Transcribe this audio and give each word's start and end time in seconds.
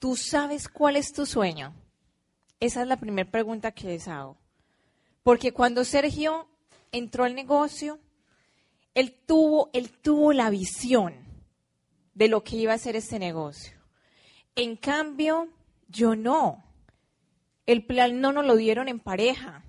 tú 0.00 0.16
sabes 0.16 0.68
cuál 0.68 0.96
es 0.96 1.12
tu 1.12 1.24
sueño? 1.24 1.72
Esa 2.58 2.82
es 2.82 2.88
la 2.88 2.96
primera 2.96 3.30
pregunta 3.30 3.70
que 3.70 3.86
les 3.86 4.08
hago. 4.08 4.36
Porque 5.22 5.52
cuando 5.52 5.84
Sergio 5.84 6.48
entró 6.90 7.24
al 7.24 7.36
negocio, 7.36 8.00
él 8.94 9.14
tuvo, 9.26 9.70
él 9.72 9.90
tuvo 9.90 10.32
la 10.32 10.50
visión 10.50 11.14
de 12.14 12.28
lo 12.28 12.42
que 12.42 12.56
iba 12.56 12.72
a 12.72 12.78
ser 12.78 12.96
este 12.96 13.18
negocio. 13.18 13.78
En 14.56 14.76
cambio, 14.76 15.48
yo 15.88 16.16
no. 16.16 16.64
El 17.66 17.84
plan 17.84 18.20
no 18.20 18.32
nos 18.32 18.46
lo 18.46 18.56
dieron 18.56 18.88
en 18.88 18.98
pareja. 18.98 19.62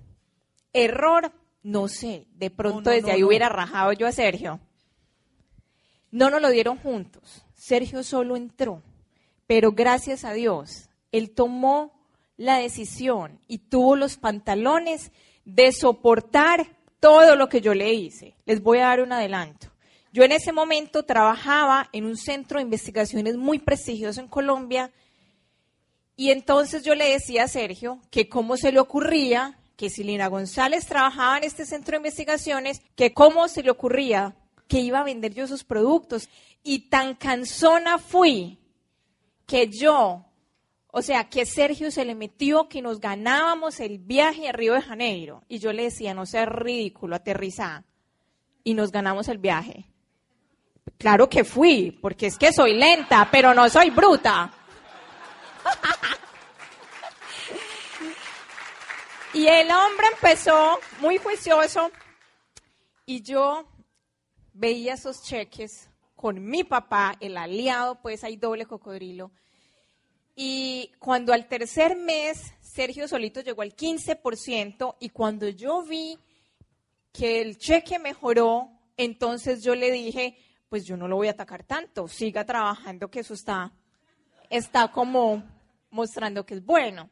Error, 0.72 1.32
no 1.62 1.88
sé. 1.88 2.26
De 2.34 2.50
pronto 2.50 2.80
No, 2.80 2.90
no, 2.90 2.90
desde 2.90 3.08
no, 3.08 3.14
ahí 3.14 3.22
hubiera 3.22 3.48
rajado 3.48 3.92
yo 3.92 4.06
a 4.06 4.12
Sergio. 4.12 4.60
No 6.10 6.30
nos 6.30 6.42
lo 6.42 6.50
dieron 6.50 6.78
juntos. 6.78 7.44
Sergio 7.54 8.02
solo 8.02 8.36
entró. 8.36 8.82
Pero 9.52 9.72
gracias 9.72 10.24
a 10.24 10.32
Dios, 10.32 10.88
él 11.10 11.30
tomó 11.30 11.92
la 12.38 12.56
decisión 12.56 13.38
y 13.48 13.58
tuvo 13.58 13.96
los 13.96 14.16
pantalones 14.16 15.12
de 15.44 15.72
soportar 15.72 16.74
todo 17.00 17.36
lo 17.36 17.50
que 17.50 17.60
yo 17.60 17.74
le 17.74 17.92
hice. 17.92 18.34
Les 18.46 18.62
voy 18.62 18.78
a 18.78 18.86
dar 18.86 19.02
un 19.02 19.12
adelanto. 19.12 19.66
Yo 20.10 20.24
en 20.24 20.32
ese 20.32 20.52
momento 20.52 21.02
trabajaba 21.02 21.90
en 21.92 22.06
un 22.06 22.16
centro 22.16 22.56
de 22.56 22.62
investigaciones 22.62 23.36
muy 23.36 23.58
prestigioso 23.58 24.22
en 24.22 24.28
Colombia 24.28 24.90
y 26.16 26.30
entonces 26.30 26.82
yo 26.82 26.94
le 26.94 27.10
decía 27.10 27.44
a 27.44 27.48
Sergio 27.48 28.00
que 28.10 28.30
cómo 28.30 28.56
se 28.56 28.72
le 28.72 28.80
ocurría 28.80 29.58
que 29.76 29.90
si 29.90 30.02
Lina 30.02 30.28
González 30.28 30.86
trabajaba 30.86 31.36
en 31.36 31.44
este 31.44 31.66
centro 31.66 31.92
de 31.92 31.98
investigaciones, 31.98 32.80
que 32.96 33.12
cómo 33.12 33.48
se 33.48 33.62
le 33.62 33.70
ocurría 33.70 34.34
que 34.66 34.80
iba 34.80 35.00
a 35.00 35.04
vender 35.04 35.34
yo 35.34 35.46
sus 35.46 35.62
productos. 35.62 36.30
Y 36.62 36.88
tan 36.88 37.16
cansona 37.16 37.98
fui 37.98 38.61
que 39.46 39.68
yo, 39.68 40.24
o 40.88 41.02
sea, 41.02 41.28
que 41.28 41.46
Sergio 41.46 41.90
se 41.90 42.04
le 42.04 42.14
metió 42.14 42.68
que 42.68 42.82
nos 42.82 43.00
ganábamos 43.00 43.80
el 43.80 43.98
viaje 43.98 44.48
a 44.48 44.52
Río 44.52 44.74
de 44.74 44.82
Janeiro. 44.82 45.42
Y 45.48 45.58
yo 45.58 45.72
le 45.72 45.84
decía, 45.84 46.14
no 46.14 46.26
seas 46.26 46.48
ridículo, 46.48 47.16
aterriza. 47.16 47.84
Y 48.64 48.74
nos 48.74 48.92
ganamos 48.92 49.28
el 49.28 49.38
viaje. 49.38 49.86
Claro 50.98 51.28
que 51.28 51.44
fui, 51.44 51.98
porque 52.02 52.26
es 52.26 52.38
que 52.38 52.52
soy 52.52 52.74
lenta, 52.74 53.28
pero 53.30 53.54
no 53.54 53.68
soy 53.68 53.90
bruta. 53.90 54.52
Y 59.34 59.46
el 59.46 59.70
hombre 59.70 60.08
empezó 60.12 60.78
muy 61.00 61.16
juicioso 61.16 61.90
y 63.06 63.22
yo 63.22 63.66
veía 64.52 64.92
esos 64.92 65.22
cheques 65.22 65.88
con 66.22 66.40
mi 66.40 66.62
papá, 66.62 67.16
el 67.18 67.36
aliado, 67.36 68.00
pues 68.00 68.22
hay 68.22 68.36
doble 68.36 68.64
cocodrilo. 68.64 69.32
Y 70.36 70.92
cuando 71.00 71.32
al 71.32 71.48
tercer 71.48 71.96
mes 71.96 72.54
Sergio 72.60 73.08
Solito 73.08 73.40
llegó 73.40 73.62
al 73.62 73.74
15% 73.74 74.98
y 75.00 75.08
cuando 75.08 75.48
yo 75.48 75.82
vi 75.82 76.16
que 77.12 77.42
el 77.42 77.58
cheque 77.58 77.98
mejoró, 77.98 78.70
entonces 78.96 79.64
yo 79.64 79.74
le 79.74 79.90
dije, 79.90 80.38
pues 80.68 80.84
yo 80.84 80.96
no 80.96 81.08
lo 81.08 81.16
voy 81.16 81.26
a 81.26 81.32
atacar 81.32 81.64
tanto, 81.64 82.06
siga 82.06 82.44
trabajando 82.44 83.10
que 83.10 83.18
eso 83.18 83.34
está, 83.34 83.72
está 84.48 84.92
como 84.92 85.42
mostrando 85.90 86.46
que 86.46 86.54
es 86.54 86.64
bueno. 86.64 87.10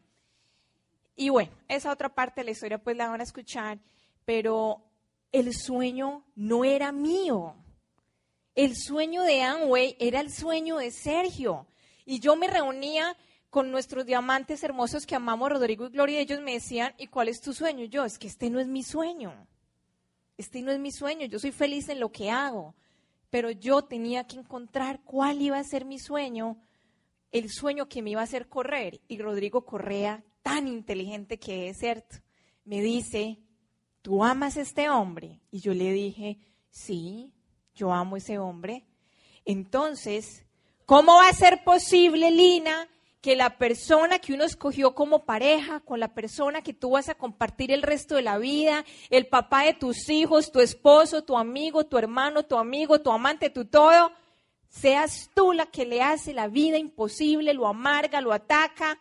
Y 1.16 1.30
bueno, 1.30 1.50
esa 1.66 1.90
otra 1.90 2.10
parte 2.10 2.42
de 2.42 2.44
la 2.44 2.52
historia 2.52 2.78
pues 2.78 2.96
la 2.96 3.08
van 3.08 3.18
a 3.18 3.24
escuchar, 3.24 3.80
pero 4.24 4.84
el 5.32 5.52
sueño 5.52 6.24
no 6.36 6.64
era 6.64 6.92
mío. 6.92 7.56
El 8.54 8.76
sueño 8.76 9.22
de 9.22 9.42
Amway 9.42 9.96
era 9.98 10.20
el 10.20 10.32
sueño 10.32 10.78
de 10.78 10.90
Sergio. 10.90 11.66
Y 12.04 12.20
yo 12.20 12.36
me 12.36 12.48
reunía 12.48 13.16
con 13.50 13.70
nuestros 13.70 14.06
diamantes 14.06 14.62
hermosos 14.62 15.06
que 15.06 15.14
amamos, 15.14 15.50
Rodrigo 15.50 15.86
y 15.86 15.90
Gloria, 15.90 16.20
y 16.20 16.22
ellos 16.22 16.40
me 16.40 16.54
decían, 16.54 16.94
¿y 16.98 17.08
cuál 17.08 17.28
es 17.28 17.40
tu 17.40 17.52
sueño? 17.52 17.84
Yo, 17.84 18.04
es 18.04 18.18
que 18.18 18.28
este 18.28 18.50
no 18.50 18.60
es 18.60 18.66
mi 18.66 18.82
sueño. 18.82 19.34
Este 20.36 20.62
no 20.62 20.72
es 20.72 20.78
mi 20.78 20.92
sueño. 20.92 21.26
Yo 21.26 21.38
soy 21.38 21.52
feliz 21.52 21.88
en 21.88 22.00
lo 22.00 22.10
que 22.10 22.30
hago. 22.30 22.74
Pero 23.28 23.50
yo 23.50 23.82
tenía 23.82 24.24
que 24.24 24.38
encontrar 24.38 25.00
cuál 25.04 25.40
iba 25.40 25.58
a 25.58 25.64
ser 25.64 25.84
mi 25.84 25.98
sueño, 25.98 26.56
el 27.30 27.50
sueño 27.50 27.88
que 27.88 28.02
me 28.02 28.10
iba 28.10 28.20
a 28.20 28.24
hacer 28.24 28.48
correr. 28.48 29.00
Y 29.06 29.18
Rodrigo 29.18 29.64
Correa, 29.64 30.24
tan 30.42 30.66
inteligente 30.66 31.38
que 31.38 31.68
es, 31.68 31.78
¿cierto? 31.78 32.16
Me 32.64 32.80
dice, 32.80 33.38
¿tú 34.02 34.24
amas 34.24 34.56
a 34.56 34.62
este 34.62 34.88
hombre? 34.88 35.40
Y 35.50 35.60
yo 35.60 35.74
le 35.74 35.92
dije, 35.92 36.38
sí, 36.70 37.32
yo 37.74 37.92
amo 37.92 38.16
ese 38.16 38.38
hombre. 38.38 38.84
Entonces, 39.44 40.44
¿cómo 40.86 41.16
va 41.16 41.28
a 41.28 41.32
ser 41.32 41.64
posible, 41.64 42.30
Lina, 42.30 42.88
que 43.20 43.36
la 43.36 43.58
persona 43.58 44.18
que 44.18 44.32
uno 44.32 44.44
escogió 44.44 44.94
como 44.94 45.24
pareja, 45.24 45.80
con 45.80 46.00
la 46.00 46.14
persona 46.14 46.62
que 46.62 46.72
tú 46.72 46.90
vas 46.90 47.08
a 47.08 47.14
compartir 47.14 47.70
el 47.70 47.82
resto 47.82 48.14
de 48.14 48.22
la 48.22 48.38
vida, 48.38 48.84
el 49.10 49.26
papá 49.26 49.64
de 49.64 49.74
tus 49.74 50.08
hijos, 50.08 50.50
tu 50.50 50.60
esposo, 50.60 51.22
tu 51.22 51.36
amigo, 51.36 51.84
tu 51.84 51.98
hermano, 51.98 52.44
tu 52.44 52.56
amigo, 52.56 53.00
tu 53.00 53.10
amante, 53.10 53.50
tu 53.50 53.66
todo, 53.66 54.12
seas 54.68 55.30
tú 55.34 55.52
la 55.52 55.66
que 55.66 55.84
le 55.84 56.00
hace 56.02 56.32
la 56.32 56.48
vida 56.48 56.78
imposible, 56.78 57.52
lo 57.52 57.66
amarga, 57.66 58.22
lo 58.22 58.32
ataca? 58.32 58.98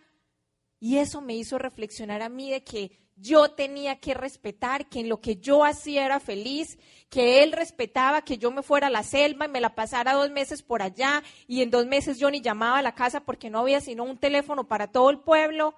Y 0.81 0.97
eso 0.97 1.21
me 1.21 1.35
hizo 1.35 1.57
reflexionar 1.57 2.21
a 2.21 2.29
mí 2.29 2.51
de 2.51 2.63
que 2.63 2.91
yo 3.21 3.49
tenía 3.49 3.99
que 3.99 4.13
respetar, 4.13 4.87
que 4.87 4.99
en 5.01 5.09
lo 5.09 5.19
que 5.19 5.35
yo 5.37 5.65
hacía 5.65 6.05
era 6.05 6.19
feliz, 6.19 6.77
que 7.09 7.43
él 7.43 7.51
respetaba 7.51 8.23
que 8.23 8.37
yo 8.37 8.51
me 8.51 8.63
fuera 8.63 8.87
a 8.87 8.91
la 8.91 9.03
selva 9.03 9.45
y 9.45 9.49
me 9.49 9.61
la 9.61 9.75
pasara 9.75 10.13
dos 10.13 10.29
meses 10.29 10.63
por 10.63 10.81
allá 10.81 11.23
y 11.47 11.61
en 11.61 11.69
dos 11.69 11.85
meses 11.85 12.17
yo 12.19 12.29
ni 12.31 12.41
llamaba 12.41 12.79
a 12.79 12.83
la 12.83 12.95
casa 12.95 13.21
porque 13.21 13.49
no 13.49 13.59
había 13.59 13.81
sino 13.81 14.03
un 14.03 14.17
teléfono 14.17 14.67
para 14.67 14.87
todo 14.87 15.09
el 15.09 15.19
pueblo 15.19 15.75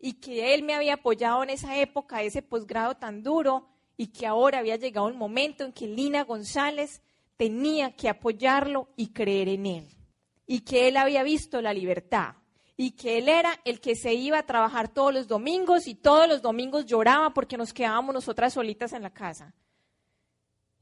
y 0.00 0.14
que 0.14 0.54
él 0.54 0.62
me 0.62 0.74
había 0.74 0.94
apoyado 0.94 1.42
en 1.42 1.50
esa 1.50 1.76
época, 1.76 2.22
ese 2.22 2.42
posgrado 2.42 2.96
tan 2.96 3.22
duro 3.22 3.68
y 3.96 4.08
que 4.08 4.26
ahora 4.26 4.58
había 4.58 4.76
llegado 4.76 5.08
el 5.08 5.14
momento 5.14 5.64
en 5.64 5.72
que 5.72 5.86
Lina 5.86 6.24
González 6.24 7.02
tenía 7.36 7.92
que 7.94 8.08
apoyarlo 8.08 8.88
y 8.96 9.08
creer 9.08 9.48
en 9.48 9.66
él 9.66 9.88
y 10.46 10.60
que 10.60 10.88
él 10.88 10.96
había 10.96 11.22
visto 11.22 11.60
la 11.60 11.72
libertad 11.72 12.34
y 12.76 12.92
que 12.92 13.18
él 13.18 13.28
era 13.28 13.58
el 13.64 13.80
que 13.80 13.94
se 13.94 14.12
iba 14.14 14.38
a 14.38 14.46
trabajar 14.46 14.88
todos 14.88 15.12
los 15.12 15.26
domingos 15.26 15.86
y 15.86 15.94
todos 15.94 16.28
los 16.28 16.42
domingos 16.42 16.84
lloraba 16.84 17.32
porque 17.32 17.56
nos 17.56 17.72
quedábamos 17.72 18.14
nosotras 18.14 18.52
solitas 18.52 18.92
en 18.92 19.02
la 19.02 19.10
casa. 19.10 19.54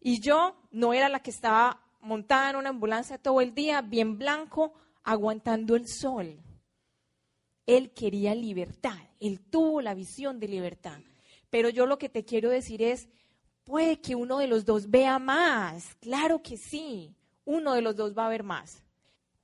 Y 0.01 0.21
yo 0.21 0.57
no 0.71 0.93
era 0.93 1.09
la 1.09 1.21
que 1.21 1.31
estaba 1.31 1.83
montada 2.01 2.51
en 2.51 2.57
una 2.57 2.71
ambulancia 2.71 3.17
todo 3.17 3.41
el 3.41 3.55
día, 3.55 3.81
bien 3.81 4.19
blanco, 4.19 4.75
aguantando 5.05 5.77
el 5.77 5.89
sol. 5.89 6.41
Él 7.67 7.93
quería 7.93 8.35
libertad, 8.35 8.99
él 9.21 9.41
tuvo 9.41 9.81
la 9.81 9.95
visión 9.95 10.41
de 10.41 10.49
libertad. 10.49 10.99
Pero 11.49 11.69
yo 11.71 11.87
lo 11.87 11.99
que 11.99 12.09
te 12.09 12.25
quiero 12.25 12.51
decir 12.51 12.83
es, 12.83 13.09
puede 13.63 14.01
que 14.01 14.17
uno 14.17 14.39
de 14.39 14.49
los 14.49 14.65
dos 14.65 14.91
vea 14.91 15.19
más, 15.19 15.95
claro 16.01 16.43
que 16.43 16.57
sí, 16.57 17.15
uno 17.45 17.75
de 17.75 17.83
los 17.83 17.97
dos 17.97 18.19
va 18.19 18.27
a 18.27 18.31
ver 18.31 18.43
más. 18.43 18.83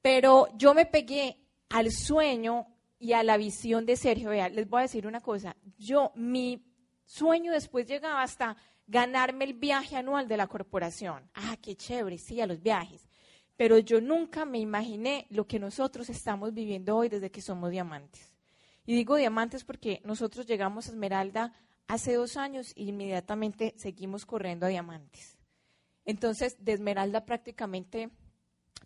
Pero 0.02 0.48
yo 0.56 0.74
me 0.74 0.84
pegué 0.84 1.38
al 1.70 1.90
sueño 1.90 2.66
y 2.98 3.14
a 3.14 3.22
la 3.22 3.38
visión 3.38 3.86
de 3.86 3.96
Sergio. 3.96 4.30
Vea, 4.30 4.48
les 4.50 4.68
voy 4.68 4.80
a 4.80 4.82
decir 4.82 5.06
una 5.06 5.20
cosa. 5.20 5.56
Yo, 5.78 6.12
mi 6.14 6.62
sueño 7.04 7.52
después 7.52 7.86
llegaba 7.86 8.22
hasta 8.22 8.56
ganarme 8.86 9.44
el 9.44 9.54
viaje 9.54 9.96
anual 9.96 10.28
de 10.28 10.36
la 10.36 10.48
corporación. 10.48 11.30
Ah, 11.34 11.56
qué 11.62 11.74
chévere, 11.76 12.18
sí, 12.18 12.40
a 12.40 12.46
los 12.46 12.60
viajes. 12.60 13.08
Pero 13.56 13.78
yo 13.78 14.00
nunca 14.00 14.44
me 14.44 14.58
imaginé 14.58 15.26
lo 15.30 15.46
que 15.46 15.58
nosotros 15.58 16.10
estamos 16.10 16.52
viviendo 16.52 16.96
hoy 16.96 17.08
desde 17.08 17.30
que 17.30 17.40
somos 17.40 17.70
diamantes. 17.70 18.32
Y 18.84 18.94
digo 18.94 19.16
diamantes 19.16 19.64
porque 19.64 20.00
nosotros 20.04 20.46
llegamos 20.46 20.86
a 20.86 20.90
Esmeralda 20.90 21.52
hace 21.86 22.14
dos 22.14 22.36
años 22.36 22.72
y 22.74 22.88
inmediatamente 22.88 23.74
seguimos 23.76 24.26
corriendo 24.26 24.66
a 24.66 24.70
diamantes. 24.70 25.38
Entonces, 26.04 26.56
de 26.64 26.72
Esmeralda 26.72 27.24
prácticamente 27.24 28.10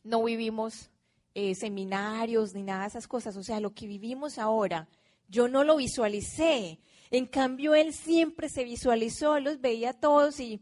no 0.03 0.23
vivimos 0.25 0.91
eh, 1.35 1.55
seminarios 1.55 2.55
ni 2.55 2.63
nada 2.63 2.83
de 2.83 2.89
esas 2.89 3.09
cosas. 3.09 3.37
O 3.37 3.43
sea, 3.43 3.61
lo 3.61 3.75
que 3.75 3.87
vivimos 3.87 4.39
ahora, 4.39 4.89
yo 5.29 5.49
no 5.49 5.65
lo 5.65 5.77
visualicé. 5.77 6.81
En 7.11 7.27
cambio, 7.27 7.75
él 7.75 7.93
siempre 7.93 8.49
se 8.49 8.65
visualizó, 8.65 9.39
los 9.41 9.61
veía 9.61 9.91
a 9.91 10.01
todos 10.01 10.41
y 10.41 10.61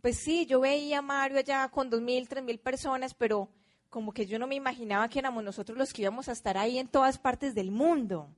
pues 0.00 0.18
sí, 0.18 0.44
yo 0.46 0.60
veía 0.60 0.98
a 0.98 1.02
Mario 1.02 1.38
allá 1.38 1.68
con 1.68 1.88
dos 1.88 2.02
mil, 2.02 2.28
tres 2.28 2.44
mil 2.44 2.58
personas, 2.58 3.14
pero 3.14 3.48
como 3.88 4.12
que 4.12 4.26
yo 4.26 4.38
no 4.38 4.46
me 4.46 4.54
imaginaba 4.54 5.08
que 5.08 5.18
éramos 5.18 5.42
nosotros 5.44 5.78
los 5.78 5.92
que 5.92 6.02
íbamos 6.02 6.28
a 6.28 6.32
estar 6.32 6.58
ahí 6.58 6.78
en 6.78 6.88
todas 6.88 7.18
partes 7.18 7.54
del 7.54 7.70
mundo. 7.70 8.28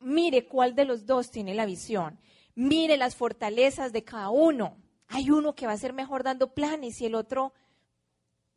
Mire 0.00 0.46
cuál 0.46 0.74
de 0.74 0.84
los 0.84 1.06
dos 1.06 1.30
tiene 1.30 1.54
la 1.54 1.66
visión. 1.66 2.18
Mire 2.54 2.96
las 2.96 3.14
fortalezas 3.14 3.92
de 3.92 4.02
cada 4.02 4.30
uno. 4.30 4.76
Hay 5.08 5.30
uno 5.30 5.54
que 5.54 5.66
va 5.66 5.72
a 5.72 5.78
ser 5.78 5.92
mejor 5.92 6.22
dando 6.22 6.52
planes 6.54 7.00
y 7.00 7.06
el 7.06 7.14
otro 7.14 7.52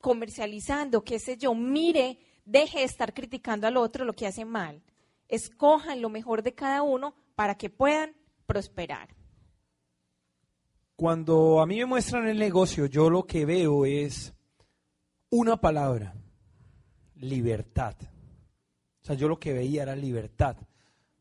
comercializando, 0.06 1.04
qué 1.04 1.18
sé 1.18 1.36
yo. 1.36 1.56
Mire, 1.56 2.20
deje 2.46 2.78
de 2.78 2.84
estar 2.84 3.12
criticando 3.12 3.66
al 3.66 3.76
otro 3.76 4.06
lo 4.06 4.14
que 4.14 4.28
hace 4.28 4.46
mal. 4.46 4.84
Escojan 5.28 6.00
lo 6.00 6.12
mejor 6.12 6.44
de 6.44 6.54
cada 6.54 6.84
uno 6.84 7.16
para 7.34 7.56
que 7.56 7.72
puedan 7.72 8.16
prosperar. 8.46 9.10
Cuando 10.96 11.60
a 11.60 11.66
mí 11.66 11.78
me 11.78 11.88
muestran 11.88 12.28
el 12.28 12.38
negocio, 12.38 12.86
yo 12.86 13.10
lo 13.10 13.26
que 13.26 13.46
veo 13.48 13.84
es 13.84 14.36
una 15.32 15.60
palabra, 15.60 16.14
libertad. 17.16 17.96
O 19.02 19.06
sea, 19.08 19.16
yo 19.16 19.28
lo 19.28 19.40
que 19.40 19.54
veía 19.54 19.82
era 19.82 19.96
libertad. 19.96 20.56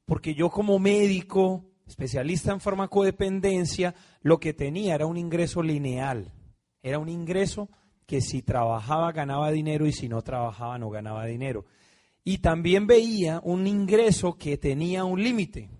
Porque 0.04 0.34
yo 0.34 0.50
como 0.50 0.78
médico, 0.78 1.64
especialista 1.86 2.52
en 2.52 2.60
farmacodependencia, 2.60 3.94
lo 4.20 4.38
que 4.38 4.52
tenía 4.52 4.94
era 4.94 5.06
un 5.06 5.16
ingreso 5.16 5.62
lineal. 5.62 6.34
Era 6.82 6.98
un 6.98 7.08
ingreso 7.08 7.70
que 8.06 8.20
si 8.20 8.42
trabajaba 8.42 9.12
ganaba 9.12 9.50
dinero 9.50 9.86
y 9.86 9.92
si 9.92 10.08
no 10.08 10.22
trabajaba 10.22 10.78
no 10.78 10.90
ganaba 10.90 11.26
dinero. 11.26 11.64
Y 12.24 12.38
también 12.38 12.86
veía 12.86 13.40
un 13.44 13.66
ingreso 13.66 14.36
que 14.36 14.56
tenía 14.56 15.04
un 15.04 15.22
límite. 15.22 15.70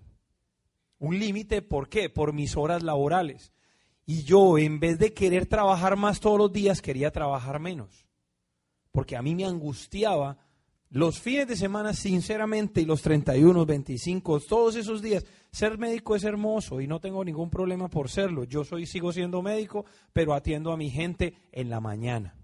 Un 0.99 1.19
límite, 1.19 1.61
¿por 1.61 1.89
qué? 1.89 2.09
Por 2.09 2.33
mis 2.33 2.55
horas 2.55 2.83
laborales. 2.83 3.51
Y 4.05 4.23
yo, 4.23 4.57
en 4.59 4.79
vez 4.79 4.99
de 4.99 5.13
querer 5.13 5.47
trabajar 5.47 5.97
más 5.97 6.19
todos 6.19 6.37
los 6.37 6.53
días, 6.53 6.81
quería 6.81 7.11
trabajar 7.11 7.59
menos. 7.59 8.05
Porque 8.91 9.15
a 9.15 9.21
mí 9.23 9.33
me 9.33 9.45
angustiaba 9.45 10.37
los 10.95 11.19
fines 11.19 11.45
de 11.45 11.57
semana, 11.57 11.91
sinceramente, 11.91 12.79
y 12.79 12.85
los 12.85 13.01
31, 13.01 13.65
25, 13.65 14.39
todos 14.39 14.77
esos 14.77 15.01
días, 15.01 15.25
ser 15.51 15.77
médico 15.77 16.15
es 16.15 16.23
hermoso 16.23 16.79
y 16.79 16.87
no 16.87 17.01
tengo 17.01 17.25
ningún 17.25 17.49
problema 17.49 17.89
por 17.89 18.09
serlo. 18.09 18.45
Yo 18.45 18.63
soy, 18.63 18.85
sigo 18.85 19.11
siendo 19.11 19.41
médico, 19.41 19.83
pero 20.13 20.33
atiendo 20.33 20.71
a 20.71 20.77
mi 20.77 20.89
gente 20.89 21.33
en 21.51 21.69
la 21.69 21.81
mañana. 21.81 22.37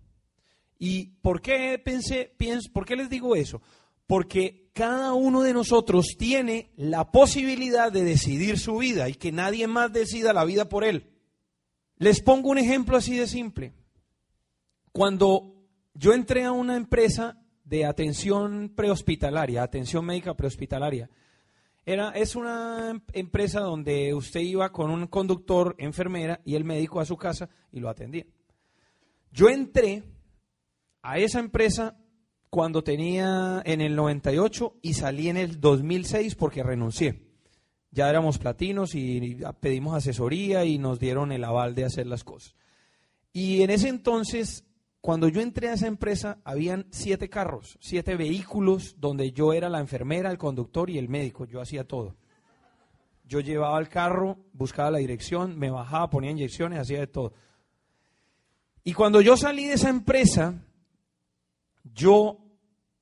¿Y 0.77 1.11
por 1.21 1.41
qué 1.41 1.79
pensé, 1.79 2.33
pienso, 2.35 2.69
por 2.73 2.85
qué 2.85 2.97
les 2.97 3.09
digo 3.09 3.37
eso? 3.37 3.61
Porque 4.05 4.69
cada 4.73 5.13
uno 5.13 5.43
de 5.43 5.53
nosotros 5.53 6.17
tiene 6.17 6.73
la 6.75 7.09
posibilidad 7.09 7.89
de 7.89 8.03
decidir 8.03 8.59
su 8.59 8.79
vida 8.79 9.07
y 9.07 9.13
que 9.13 9.31
nadie 9.31 9.65
más 9.67 9.93
decida 9.93 10.33
la 10.33 10.43
vida 10.43 10.67
por 10.67 10.83
él. 10.83 11.09
Les 11.95 12.21
pongo 12.21 12.49
un 12.49 12.57
ejemplo 12.57 12.97
así 12.97 13.15
de 13.15 13.27
simple. 13.27 13.71
Cuando 14.91 15.55
yo 15.93 16.11
entré 16.11 16.43
a 16.43 16.51
una 16.51 16.75
empresa 16.75 17.40
de 17.71 17.85
atención 17.85 18.71
prehospitalaria, 18.75 19.63
atención 19.63 20.05
médica 20.05 20.35
prehospitalaria, 20.35 21.09
era, 21.83 22.11
es 22.11 22.35
una 22.35 23.01
empresa 23.13 23.61
donde 23.61 24.13
usted 24.13 24.41
iba 24.41 24.71
con 24.71 24.91
un 24.91 25.07
conductor, 25.07 25.73
enfermera 25.79 26.39
y 26.45 26.53
el 26.53 26.63
médico 26.63 26.99
a 26.99 27.05
su 27.05 27.17
casa 27.17 27.49
y 27.71 27.79
lo 27.79 27.89
atendía. 27.89 28.27
Yo 29.31 29.49
entré 29.49 30.03
a 31.01 31.17
esa 31.17 31.39
empresa 31.39 31.97
cuando 32.51 32.83
tenía 32.83 33.63
en 33.65 33.81
el 33.81 33.95
98 33.95 34.75
y 34.83 34.93
salí 34.93 35.29
en 35.29 35.37
el 35.37 35.59
2006 35.59 36.35
porque 36.35 36.61
renuncié 36.61 37.31
ya 37.91 38.09
éramos 38.09 38.37
platinos 38.37 38.95
y 38.95 39.37
pedimos 39.59 39.95
asesoría 39.95 40.63
y 40.63 40.77
nos 40.77 40.99
dieron 40.99 41.31
el 41.31 41.43
aval 41.43 41.75
de 41.75 41.85
hacer 41.85 42.07
las 42.07 42.23
cosas. 42.23 42.55
Y 43.33 43.61
en 43.61 43.69
ese 43.69 43.89
entonces, 43.89 44.63
cuando 45.01 45.27
yo 45.27 45.41
entré 45.41 45.69
a 45.69 45.73
esa 45.73 45.87
empresa, 45.87 46.39
habían 46.43 46.85
siete 46.91 47.27
carros, 47.27 47.77
siete 47.81 48.15
vehículos 48.15 48.95
donde 48.99 49.31
yo 49.31 49.51
era 49.51 49.67
la 49.67 49.79
enfermera, 49.79 50.29
el 50.29 50.37
conductor 50.37 50.91
y 50.91 50.99
el 50.99 51.09
médico. 51.09 51.45
Yo 51.45 51.59
hacía 51.59 51.87
todo. 51.87 52.15
Yo 53.25 53.39
llevaba 53.39 53.79
el 53.79 53.89
carro, 53.89 54.37
buscaba 54.53 54.91
la 54.91 54.99
dirección, 54.99 55.57
me 55.57 55.71
bajaba, 55.71 56.11
ponía 56.11 56.29
inyecciones, 56.29 56.79
hacía 56.79 56.99
de 56.99 57.07
todo. 57.07 57.33
Y 58.83 58.93
cuando 58.93 59.21
yo 59.21 59.37
salí 59.37 59.65
de 59.65 59.73
esa 59.73 59.89
empresa, 59.89 60.61
yo, 61.83 62.37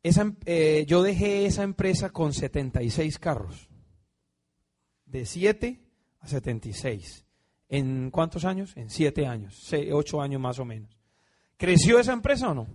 esa, 0.01 0.33
eh, 0.45 0.85
yo 0.87 1.03
dejé 1.03 1.47
esa 1.47 1.63
empresa 1.63 2.11
con 2.11 2.31
76 2.33 3.19
carros 3.19 3.69
de 5.05 5.25
7 5.25 5.81
a 6.21 6.27
76. 6.27 7.25
¿En 7.67 8.09
cuántos 8.09 8.45
años? 8.45 8.71
En 8.77 8.89
7 8.89 9.27
años, 9.27 9.69
8 9.91 10.21
años 10.21 10.39
más 10.39 10.59
o 10.59 10.65
menos. 10.65 10.98
¿Creció 11.59 11.99
esa 11.99 12.13
empresa 12.13 12.47
o 12.47 12.53
no? 12.53 12.67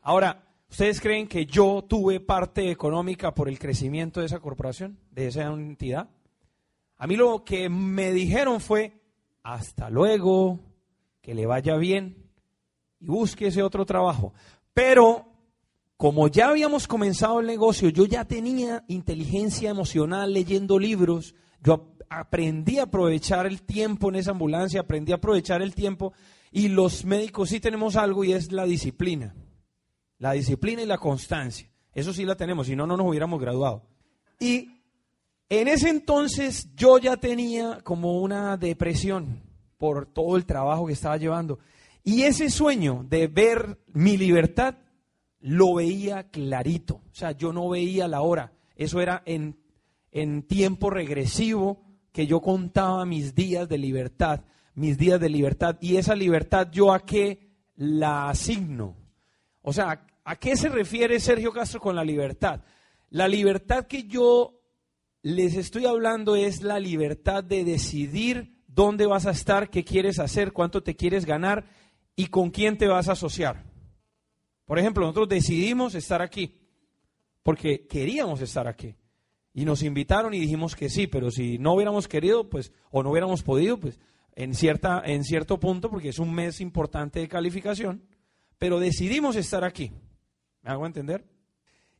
Ahora, 0.00 0.42
¿ustedes 0.70 1.02
creen 1.02 1.28
que 1.28 1.44
yo 1.44 1.84
tuve 1.86 2.18
parte 2.18 2.70
económica 2.70 3.34
por 3.34 3.46
el 3.46 3.58
crecimiento 3.58 4.20
de 4.20 4.26
esa 4.26 4.40
corporación, 4.40 4.98
de 5.10 5.26
esa 5.26 5.42
entidad? 5.48 6.08
A 6.96 7.06
mí 7.06 7.14
lo 7.14 7.44
que 7.44 7.68
me 7.68 8.10
dijeron 8.12 8.62
fue, 8.62 9.02
hasta 9.42 9.90
luego, 9.90 10.60
que 11.20 11.34
le 11.34 11.44
vaya 11.44 11.76
bien 11.76 12.16
y 13.00 13.06
busque 13.06 13.48
ese 13.48 13.62
otro 13.62 13.84
trabajo. 13.84 14.32
Pero 14.72 15.26
como 15.98 16.28
ya 16.28 16.48
habíamos 16.48 16.88
comenzado 16.88 17.40
el 17.40 17.46
negocio, 17.46 17.90
yo 17.90 18.06
ya 18.06 18.24
tenía 18.24 18.82
inteligencia 18.88 19.68
emocional 19.68 20.32
leyendo 20.32 20.78
libros, 20.78 21.34
yo 21.62 21.92
aprendí 22.08 22.78
a 22.78 22.84
aprovechar 22.84 23.44
el 23.44 23.60
tiempo 23.60 24.08
en 24.08 24.14
esa 24.14 24.30
ambulancia, 24.30 24.80
aprendí 24.80 25.12
a 25.12 25.16
aprovechar 25.16 25.60
el 25.60 25.74
tiempo 25.74 26.14
y 26.50 26.68
los 26.68 27.04
médicos 27.04 27.50
sí 27.50 27.60
tenemos 27.60 27.96
algo 27.96 28.24
y 28.24 28.32
es 28.32 28.52
la 28.52 28.64
disciplina, 28.64 29.34
la 30.18 30.32
disciplina 30.32 30.82
y 30.82 30.86
la 30.86 30.98
constancia. 30.98 31.70
Eso 31.92 32.12
sí 32.12 32.24
la 32.24 32.36
tenemos, 32.36 32.66
si 32.66 32.76
no, 32.76 32.86
no 32.86 32.96
nos 32.96 33.06
hubiéramos 33.06 33.40
graduado. 33.40 33.82
Y 34.38 34.82
en 35.48 35.68
ese 35.68 35.90
entonces 35.90 36.74
yo 36.74 36.98
ya 36.98 37.16
tenía 37.16 37.80
como 37.82 38.20
una 38.20 38.56
depresión 38.56 39.42
por 39.76 40.06
todo 40.06 40.36
el 40.36 40.46
trabajo 40.46 40.86
que 40.86 40.92
estaba 40.92 41.16
llevando. 41.16 41.58
Y 42.04 42.22
ese 42.22 42.50
sueño 42.50 43.04
de 43.08 43.26
ver 43.26 43.80
mi 43.88 44.16
libertad 44.16 44.76
lo 45.40 45.74
veía 45.74 46.30
clarito. 46.30 47.02
O 47.10 47.14
sea, 47.14 47.32
yo 47.32 47.52
no 47.52 47.68
veía 47.68 48.08
la 48.08 48.20
hora. 48.20 48.52
Eso 48.76 49.00
era 49.00 49.22
en, 49.26 49.58
en 50.10 50.42
tiempo 50.42 50.90
regresivo 50.90 51.82
que 52.12 52.26
yo 52.26 52.40
contaba 52.40 53.04
mis 53.04 53.34
días 53.34 53.68
de 53.68 53.78
libertad, 53.78 54.44
mis 54.74 54.98
días 54.98 55.20
de 55.20 55.28
libertad. 55.28 55.76
Y 55.80 55.96
esa 55.96 56.14
libertad 56.14 56.68
yo 56.70 56.92
a 56.92 57.04
qué 57.04 57.50
la 57.76 58.28
asigno. 58.28 58.96
O 59.62 59.72
sea, 59.72 60.06
¿a 60.24 60.36
qué 60.36 60.56
se 60.56 60.68
refiere 60.68 61.20
Sergio 61.20 61.52
Castro 61.52 61.80
con 61.80 61.96
la 61.96 62.04
libertad? 62.04 62.62
La 63.10 63.28
libertad 63.28 63.86
que 63.86 64.04
yo 64.04 64.60
les 65.22 65.54
estoy 65.54 65.86
hablando 65.86 66.36
es 66.36 66.62
la 66.62 66.78
libertad 66.78 67.44
de 67.44 67.64
decidir 67.64 68.62
dónde 68.66 69.06
vas 69.06 69.26
a 69.26 69.32
estar, 69.32 69.68
qué 69.70 69.84
quieres 69.84 70.18
hacer, 70.18 70.52
cuánto 70.52 70.82
te 70.82 70.96
quieres 70.96 71.26
ganar 71.26 71.64
y 72.16 72.26
con 72.26 72.50
quién 72.50 72.78
te 72.78 72.86
vas 72.86 73.08
a 73.08 73.12
asociar. 73.12 73.64
Por 74.64 74.78
ejemplo, 74.78 75.02
nosotros 75.02 75.28
decidimos 75.28 75.94
estar 75.94 76.22
aquí 76.22 76.60
porque 77.42 77.86
queríamos 77.86 78.40
estar 78.40 78.68
aquí. 78.68 78.94
Y 79.52 79.64
nos 79.64 79.82
invitaron 79.82 80.32
y 80.32 80.38
dijimos 80.38 80.76
que 80.76 80.88
sí, 80.88 81.06
pero 81.06 81.30
si 81.30 81.58
no 81.58 81.74
hubiéramos 81.74 82.06
querido, 82.06 82.48
pues, 82.48 82.72
o 82.90 83.02
no 83.02 83.10
hubiéramos 83.10 83.42
podido, 83.42 83.80
pues, 83.80 83.98
en, 84.34 84.54
cierta, 84.54 85.02
en 85.04 85.24
cierto 85.24 85.58
punto, 85.58 85.90
porque 85.90 86.10
es 86.10 86.18
un 86.18 86.32
mes 86.32 86.60
importante 86.60 87.20
de 87.20 87.28
calificación, 87.28 88.02
pero 88.58 88.80
decidimos 88.80 89.36
estar 89.36 89.64
aquí. 89.64 89.92
¿Me 90.62 90.70
hago 90.70 90.86
entender? 90.86 91.24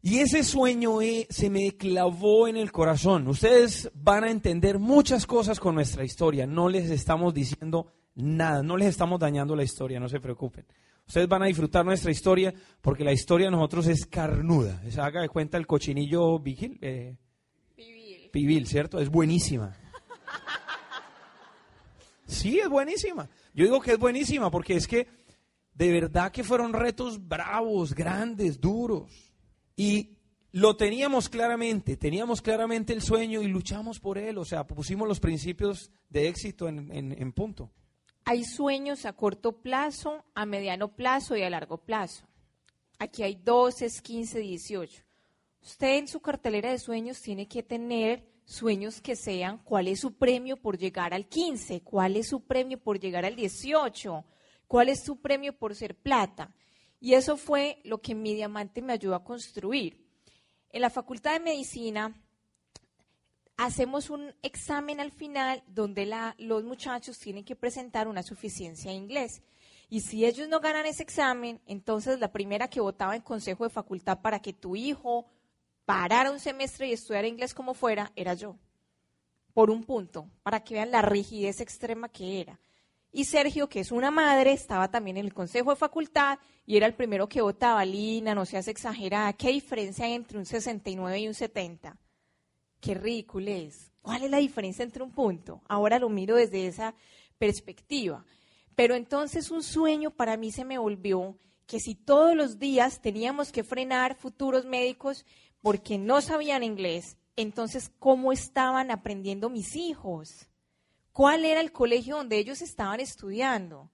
Y 0.02 0.18
ese 0.18 0.44
sueño 0.44 1.02
eh, 1.02 1.26
se 1.28 1.50
me 1.50 1.76
clavó 1.76 2.48
en 2.48 2.56
el 2.56 2.72
corazón. 2.72 3.28
Ustedes 3.28 3.90
van 3.94 4.24
a 4.24 4.30
entender 4.30 4.78
muchas 4.78 5.26
cosas 5.26 5.60
con 5.60 5.74
nuestra 5.74 6.04
historia. 6.04 6.46
No 6.46 6.70
les 6.70 6.90
estamos 6.90 7.34
diciendo 7.34 7.92
nada, 8.14 8.62
no 8.62 8.78
les 8.78 8.88
estamos 8.88 9.20
dañando 9.20 9.54
la 9.54 9.62
historia, 9.62 10.00
no 10.00 10.08
se 10.08 10.20
preocupen. 10.20 10.64
Ustedes 11.06 11.28
van 11.28 11.42
a 11.42 11.46
disfrutar 11.46 11.84
nuestra 11.84 12.10
historia 12.10 12.54
porque 12.80 13.04
la 13.04 13.12
historia 13.12 13.48
de 13.48 13.50
nosotros 13.50 13.88
es 13.88 14.06
carnuda. 14.06 14.80
Se 14.88 15.00
haga 15.00 15.20
de 15.20 15.28
cuenta 15.28 15.58
el 15.58 15.66
cochinillo 15.66 16.38
vigil, 16.38 16.78
eh, 16.80 17.16
pibil. 18.32 18.66
¿cierto? 18.66 19.00
Es 19.00 19.10
buenísima. 19.10 19.76
Sí, 22.30 22.60
es 22.60 22.68
buenísima. 22.68 23.28
Yo 23.52 23.64
digo 23.64 23.80
que 23.80 23.92
es 23.92 23.98
buenísima 23.98 24.50
porque 24.50 24.76
es 24.76 24.86
que 24.86 25.08
de 25.74 25.92
verdad 25.92 26.30
que 26.30 26.44
fueron 26.44 26.72
retos 26.72 27.26
bravos, 27.26 27.94
grandes, 27.94 28.60
duros. 28.60 29.32
Y 29.76 30.16
lo 30.52 30.76
teníamos 30.76 31.28
claramente, 31.28 31.96
teníamos 31.96 32.40
claramente 32.40 32.92
el 32.92 33.02
sueño 33.02 33.42
y 33.42 33.48
luchamos 33.48 33.98
por 33.98 34.18
él, 34.18 34.38
o 34.38 34.44
sea, 34.44 34.66
pusimos 34.66 35.08
los 35.08 35.20
principios 35.20 35.90
de 36.08 36.28
éxito 36.28 36.68
en 36.68 37.32
punto. 37.32 37.70
Hay 38.24 38.44
sueños 38.44 39.06
a 39.06 39.12
corto 39.14 39.60
plazo, 39.60 40.24
a 40.34 40.46
mediano 40.46 40.94
plazo 40.94 41.36
y 41.36 41.42
a 41.42 41.50
largo 41.50 41.78
plazo. 41.78 42.26
Aquí 42.98 43.22
hay 43.22 43.34
12, 43.34 43.88
15, 44.02 44.38
18. 44.38 45.02
Usted 45.62 45.96
en 45.96 46.06
su 46.08 46.20
cartelera 46.20 46.70
de 46.70 46.78
sueños 46.78 47.20
tiene 47.20 47.48
que 47.48 47.62
tener 47.62 48.29
sueños 48.50 49.00
que 49.00 49.14
sean 49.14 49.58
cuál 49.58 49.86
es 49.86 50.00
su 50.00 50.14
premio 50.14 50.56
por 50.56 50.76
llegar 50.76 51.14
al 51.14 51.28
15, 51.28 51.82
cuál 51.82 52.16
es 52.16 52.28
su 52.28 52.40
premio 52.40 52.82
por 52.82 52.98
llegar 52.98 53.24
al 53.24 53.36
18, 53.36 54.24
cuál 54.66 54.88
es 54.88 55.04
su 55.04 55.20
premio 55.20 55.56
por 55.56 55.74
ser 55.76 55.94
plata. 55.94 56.52
Y 56.98 57.14
eso 57.14 57.36
fue 57.36 57.80
lo 57.84 58.00
que 58.00 58.14
mi 58.16 58.34
diamante 58.34 58.82
me 58.82 58.92
ayudó 58.92 59.14
a 59.14 59.22
construir. 59.22 60.04
En 60.70 60.82
la 60.82 60.90
Facultad 60.90 61.34
de 61.34 61.40
Medicina 61.40 62.12
hacemos 63.56 64.10
un 64.10 64.34
examen 64.42 64.98
al 64.98 65.12
final 65.12 65.62
donde 65.68 66.12
los 66.38 66.64
muchachos 66.64 67.20
tienen 67.20 67.44
que 67.44 67.54
presentar 67.54 68.08
una 68.08 68.24
suficiencia 68.24 68.90
de 68.90 68.96
inglés. 68.96 69.42
Y 69.88 70.00
si 70.00 70.24
ellos 70.24 70.48
no 70.48 70.58
ganan 70.58 70.86
ese 70.86 71.04
examen, 71.04 71.60
entonces 71.66 72.18
la 72.18 72.32
primera 72.32 72.68
que 72.68 72.80
votaba 72.80 73.14
en 73.14 73.22
consejo 73.22 73.62
de 73.62 73.70
facultad 73.70 74.20
para 74.20 74.40
que 74.40 74.52
tu 74.52 74.74
hijo 74.74 75.26
parara 75.90 76.30
un 76.30 76.38
semestre 76.38 76.86
y 76.86 76.92
estudiara 76.92 77.26
inglés 77.26 77.52
como 77.52 77.74
fuera, 77.74 78.12
era 78.14 78.34
yo. 78.34 78.54
Por 79.52 79.72
un 79.72 79.82
punto, 79.82 80.30
para 80.44 80.60
que 80.60 80.74
vean 80.74 80.92
la 80.92 81.02
rigidez 81.02 81.60
extrema 81.60 82.08
que 82.08 82.40
era. 82.40 82.60
Y 83.10 83.24
Sergio, 83.24 83.68
que 83.68 83.80
es 83.80 83.90
una 83.90 84.12
madre, 84.12 84.52
estaba 84.52 84.88
también 84.88 85.16
en 85.16 85.26
el 85.26 85.34
consejo 85.34 85.70
de 85.70 85.76
facultad 85.76 86.38
y 86.64 86.76
era 86.76 86.86
el 86.86 86.94
primero 86.94 87.28
que 87.28 87.42
votaba. 87.42 87.84
Lina, 87.84 88.36
no 88.36 88.46
seas 88.46 88.68
exagerada. 88.68 89.32
¿Qué 89.32 89.48
diferencia 89.48 90.04
hay 90.04 90.12
entre 90.12 90.38
un 90.38 90.46
69 90.46 91.18
y 91.18 91.26
un 91.26 91.34
70? 91.34 91.96
Qué 92.80 92.94
ridículo 92.94 93.50
es. 93.50 93.90
¿Cuál 94.00 94.22
es 94.22 94.30
la 94.30 94.38
diferencia 94.38 94.84
entre 94.84 95.02
un 95.02 95.10
punto? 95.10 95.60
Ahora 95.66 95.98
lo 95.98 96.08
miro 96.08 96.36
desde 96.36 96.68
esa 96.68 96.94
perspectiva. 97.36 98.24
Pero 98.76 98.94
entonces 98.94 99.50
un 99.50 99.64
sueño 99.64 100.12
para 100.12 100.36
mí 100.36 100.52
se 100.52 100.64
me 100.64 100.78
volvió 100.78 101.36
que 101.66 101.80
si 101.80 101.96
todos 101.96 102.36
los 102.36 102.60
días 102.60 103.00
teníamos 103.00 103.50
que 103.50 103.64
frenar 103.64 104.16
futuros 104.16 104.64
médicos 104.64 105.24
porque 105.62 105.98
no 105.98 106.20
sabían 106.20 106.62
inglés, 106.62 107.16
entonces 107.36 107.90
¿cómo 107.98 108.32
estaban 108.32 108.90
aprendiendo 108.90 109.50
mis 109.50 109.76
hijos? 109.76 110.48
¿Cuál 111.12 111.44
era 111.44 111.60
el 111.60 111.72
colegio 111.72 112.16
donde 112.16 112.38
ellos 112.38 112.62
estaban 112.62 113.00
estudiando? 113.00 113.90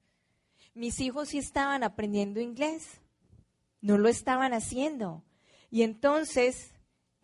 Mis 0.74 1.00
hijos 1.00 1.30
sí 1.30 1.38
estaban 1.38 1.82
aprendiendo 1.82 2.40
inglés, 2.40 3.00
no 3.80 3.98
lo 3.98 4.08
estaban 4.08 4.52
haciendo. 4.52 5.24
Y 5.70 5.82
entonces 5.82 6.76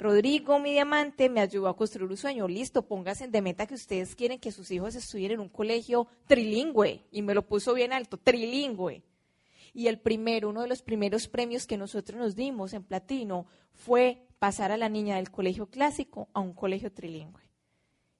Rodrigo, 0.03 0.59
mi 0.59 0.73
diamante, 0.73 1.29
me 1.29 1.41
ayudó 1.41 1.69
a 1.69 1.77
construir 1.77 2.11
un 2.11 2.17
sueño. 2.17 2.49
Listo, 2.49 2.83
pónganse 2.83 3.29
de 3.29 3.41
meta 3.41 3.69
que 3.69 3.75
ustedes 3.75 4.17
quieren 4.17 4.41
que 4.41 4.51
sus 4.51 4.69
hijos 4.73 4.97
estudien 4.97 5.33
en 5.33 5.41
un 5.41 5.49
colegio 5.49 6.09
trilingüe. 6.27 7.07
Y 7.13 7.23
me 7.23 7.35
lo 7.35 7.47
puso 7.47 7.73
bien 7.73 7.93
alto, 7.93 8.17
trilingüe. 8.17 9.05
Y 9.73 9.87
el 9.87 10.01
primero, 10.01 10.51
uno 10.51 10.63
de 10.63 10.69
los 10.69 10.83
primeros 10.83 11.29
premios 11.29 11.69
que 11.69 11.77
nosotros 11.77 12.19
nos 12.19 12.35
dimos 12.35 12.73
en 12.73 12.83
platino 12.83 13.47
fue 13.73 14.27
pasar 14.43 14.73
a 14.73 14.77
la 14.77 14.89
niña 14.89 15.15
del 15.15 15.31
colegio 15.31 15.67
clásico 15.67 16.29
a 16.33 16.41
un 16.41 16.53
colegio 16.53 16.91
trilingüe. 16.91 17.49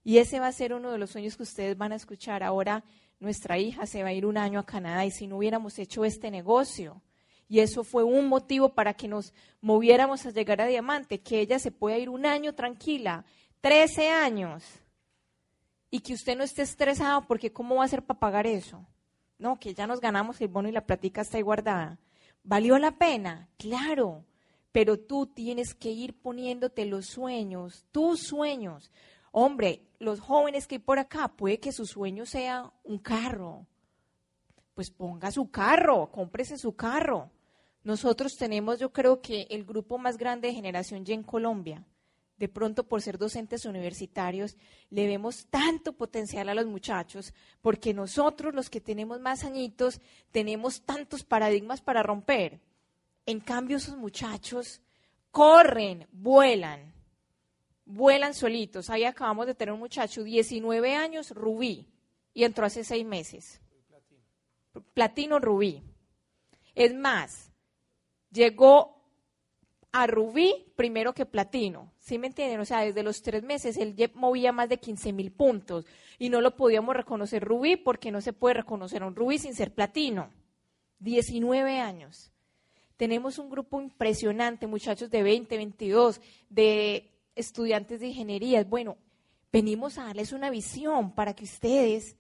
Y 0.05 0.19
ese 0.19 0.39
va 0.39 0.47
a 0.47 0.53
ser 0.53 0.73
uno 0.73 0.93
de 0.93 0.99
los 0.99 1.11
sueños 1.11 1.37
que 1.37 1.43
ustedes 1.43 1.77
van 1.77 1.91
a 1.91 1.97
escuchar. 1.97 2.45
Ahora 2.45 2.85
nuestra 3.19 3.59
hija 3.59 3.87
se 3.87 4.05
va 4.05 4.11
a 4.11 4.13
ir 4.13 4.25
un 4.25 4.39
año 4.39 4.61
a 4.61 4.65
Canadá 4.65 5.05
y 5.05 5.11
si 5.11 5.27
no 5.27 5.39
hubiéramos 5.39 5.81
hecho 5.81 6.05
este 6.05 6.31
negocio, 6.31 7.03
y 7.49 7.59
eso 7.59 7.83
fue 7.83 8.05
un 8.05 8.29
motivo 8.29 8.69
para 8.69 8.95
que 8.95 9.09
nos 9.09 9.35
moviéramos 9.61 10.25
a 10.25 10.31
llegar 10.31 10.61
a 10.61 10.69
Diamante, 10.69 11.21
que 11.21 11.41
ella 11.41 11.59
se 11.59 11.73
pueda 11.73 11.99
ir 11.99 12.09
un 12.09 12.25
año 12.25 12.55
tranquila, 12.55 13.25
13 13.61 14.11
años, 14.11 14.63
y 15.91 15.99
que 16.03 16.15
usted 16.15 16.39
no 16.39 16.45
esté 16.45 16.63
estresado 16.63 17.27
porque 17.27 17.53
¿cómo 17.53 17.75
va 17.75 17.85
a 17.85 17.89
ser 17.89 18.05
para 18.05 18.21
pagar 18.21 18.47
eso? 18.47 18.87
No, 19.39 19.59
que 19.59 19.75
ya 19.75 19.89
nos 19.89 20.01
ganamos 20.01 20.41
el 20.41 20.47
bono 20.47 20.69
y 20.69 20.73
la 20.73 20.87
platica 20.87 21.23
está 21.23 21.39
ahí 21.39 21.43
guardada. 21.43 21.99
¿Valió 22.45 22.79
la 22.79 22.93
pena? 22.93 23.49
Claro, 23.59 24.25
pero 24.73 24.99
tú 24.99 25.27
tienes 25.27 25.75
que 25.75 25.91
ir 25.91 26.19
poniéndote 26.19 26.87
los 26.87 27.07
sueños, 27.07 27.85
tus 27.93 28.21
sueños. 28.21 28.91
Hombre, 29.31 29.83
los 29.99 30.21
jóvenes 30.21 30.67
que 30.67 30.77
hay 30.77 30.79
por 30.81 30.99
acá, 30.99 31.29
puede 31.29 31.61
que 31.61 31.73
su 31.73 31.87
sueño 31.87 32.27
sea 32.27 32.73
un 32.83 32.99
carro. 32.99 33.67
Pues 34.75 34.91
ponga 34.91 35.31
su 35.31 35.51
carro, 35.51 36.11
cómprese 36.11 36.57
su 36.57 36.75
carro. 36.75 37.31
Nosotros 37.85 38.37
tenemos, 38.37 38.79
yo 38.79 38.93
creo 38.93 39.21
que 39.21 39.47
el 39.51 39.65
grupo 39.65 39.99
más 39.99 40.17
grande 40.17 40.49
de 40.49 40.55
generación 40.55 41.05
Y 41.07 41.13
en 41.13 41.23
Colombia. 41.23 41.85
De 42.39 42.49
pronto, 42.49 42.89
por 42.89 43.03
ser 43.03 43.19
docentes 43.19 43.67
universitarios, 43.67 44.57
le 44.91 45.07
vemos 45.07 45.47
tanto 45.51 45.93
potencial 45.93 46.49
a 46.49 46.55
los 46.55 46.67
muchachos, 46.67 47.35
porque 47.61 47.95
nosotros, 47.95 48.55
los 48.55 48.71
que 48.71 48.81
tenemos 48.81 49.21
más 49.21 49.45
añitos, 49.45 50.01
tenemos 50.33 50.83
tantos 50.83 51.23
paradigmas 51.25 51.83
para 51.83 52.03
romper. 52.03 52.61
En 53.27 53.41
cambio, 53.41 53.77
esos 53.77 53.97
muchachos 53.97 54.81
corren, 55.31 56.07
vuelan, 56.13 56.93
vuelan 57.85 58.35
solitos. 58.35 58.91
Ahí 58.91 59.05
acabamos 59.05 59.47
de 59.47 59.55
tener 59.55 59.73
un 59.73 59.81
muchacho, 59.81 60.23
19 60.23 60.95
años, 60.95 61.31
Rubí, 61.31 61.89
y 62.35 62.45
entró 62.45 62.67
hace 62.67 62.85
seis 62.85 63.07
meses. 63.07 63.61
Platino 64.95 65.39
Rubí. 65.39 65.83
Es 66.75 66.95
más, 66.95 67.53
llegó 68.31 69.03
a 69.93 70.07
Rubí 70.07 70.73
primero 70.75 71.13
que 71.13 71.27
Platino. 71.27 71.93
¿Sí 71.99 72.19
me 72.19 72.29
entienden? 72.29 72.61
O 72.61 72.65
sea, 72.65 72.81
desde 72.81 73.03
los 73.03 73.23
tres 73.23 73.43
meses 73.43 73.77
él 73.77 73.95
movía 74.15 74.53
más 74.53 74.69
de 74.69 74.79
15 74.79 75.13
mil 75.13 75.31
puntos 75.31 75.85
y 76.19 76.31
no 76.31 76.41
lo 76.41 76.57
podíamos 76.57 76.97
reconocer 76.97 77.45
Rubí 77.45 77.77
porque 77.77 78.11
no 78.11 78.21
se 78.21 78.33
puede 78.33 78.55
reconocer 78.55 79.03
a 79.03 79.07
un 79.07 79.15
Rubí 79.15 79.39
sin 79.39 79.55
ser 79.55 79.75
Platino. 79.75 80.31
19 81.01 81.79
años. 81.81 82.32
Tenemos 83.03 83.41
un 83.41 83.51
grupo 83.51 83.81
impresionante, 83.81 84.69
muchachos 84.69 85.11
de 85.11 85.25
20, 85.25 85.57
22, 85.57 86.21
de 86.49 87.11
estudiantes 87.35 87.99
de 87.99 88.07
ingeniería. 88.07 88.63
Bueno, 88.63 88.97
venimos 89.53 89.99
a 89.99 90.05
darles 90.05 90.31
una 90.31 90.51
visión 90.51 91.13
para 91.13 91.35
que 91.35 91.43
ustedes 91.43 92.15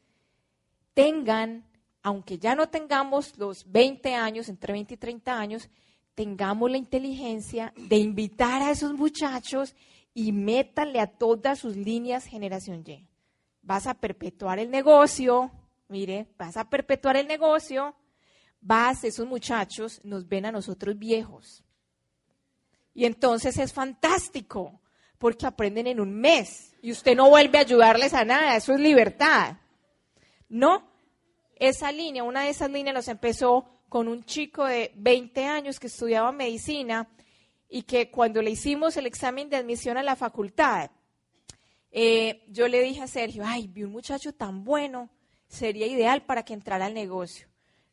tengan, 0.92 1.64
aunque 2.02 2.36
ya 2.36 2.56
no 2.56 2.68
tengamos 2.68 3.38
los 3.38 3.70
20 3.70 4.12
años, 4.16 4.48
entre 4.48 4.72
20 4.72 4.94
y 4.94 4.96
30 4.96 5.38
años, 5.38 5.70
tengamos 6.16 6.68
la 6.68 6.78
inteligencia 6.78 7.72
de 7.76 7.98
invitar 7.98 8.60
a 8.62 8.72
esos 8.72 8.92
muchachos 8.92 9.76
y 10.14 10.32
métanle 10.32 10.98
a 10.98 11.06
todas 11.06 11.60
sus 11.60 11.76
líneas 11.76 12.24
generación 12.24 12.82
Y. 12.84 13.06
Vas 13.62 13.86
a 13.86 13.94
perpetuar 13.94 14.58
el 14.58 14.72
negocio, 14.72 15.52
mire, 15.86 16.26
vas 16.36 16.56
a 16.56 16.68
perpetuar 16.68 17.18
el 17.18 17.28
negocio, 17.28 17.94
vas, 18.62 19.04
esos 19.04 19.26
muchachos 19.26 20.00
nos 20.04 20.26
ven 20.26 20.46
a 20.46 20.52
nosotros 20.52 20.98
viejos. 20.98 21.62
Y 22.94 23.04
entonces 23.04 23.58
es 23.58 23.72
fantástico, 23.72 24.80
porque 25.18 25.46
aprenden 25.46 25.86
en 25.86 26.00
un 26.00 26.12
mes 26.12 26.74
y 26.82 26.90
usted 26.90 27.14
no 27.14 27.30
vuelve 27.30 27.58
a 27.58 27.60
ayudarles 27.60 28.12
a 28.12 28.24
nada, 28.24 28.56
eso 28.56 28.72
es 28.72 28.80
libertad. 28.80 29.56
No, 30.48 30.90
esa 31.54 31.92
línea, 31.92 32.24
una 32.24 32.42
de 32.42 32.50
esas 32.50 32.70
líneas 32.70 32.94
nos 32.94 33.06
empezó 33.06 33.82
con 33.88 34.08
un 34.08 34.24
chico 34.24 34.64
de 34.64 34.90
20 34.96 35.44
años 35.44 35.78
que 35.78 35.86
estudiaba 35.86 36.32
medicina 36.32 37.08
y 37.68 37.82
que 37.82 38.10
cuando 38.10 38.42
le 38.42 38.50
hicimos 38.50 38.96
el 38.96 39.06
examen 39.06 39.48
de 39.48 39.56
admisión 39.56 39.96
a 39.96 40.02
la 40.02 40.16
facultad, 40.16 40.90
eh, 41.92 42.42
yo 42.48 42.66
le 42.66 42.82
dije 42.82 43.02
a 43.02 43.06
Sergio, 43.06 43.44
ay, 43.46 43.68
vi 43.68 43.84
un 43.84 43.92
muchacho 43.92 44.34
tan 44.34 44.64
bueno, 44.64 45.08
sería 45.46 45.86
ideal 45.86 46.24
para 46.24 46.42
que 46.42 46.54
entrara 46.54 46.86
al 46.86 46.94
negocio. 46.94 47.51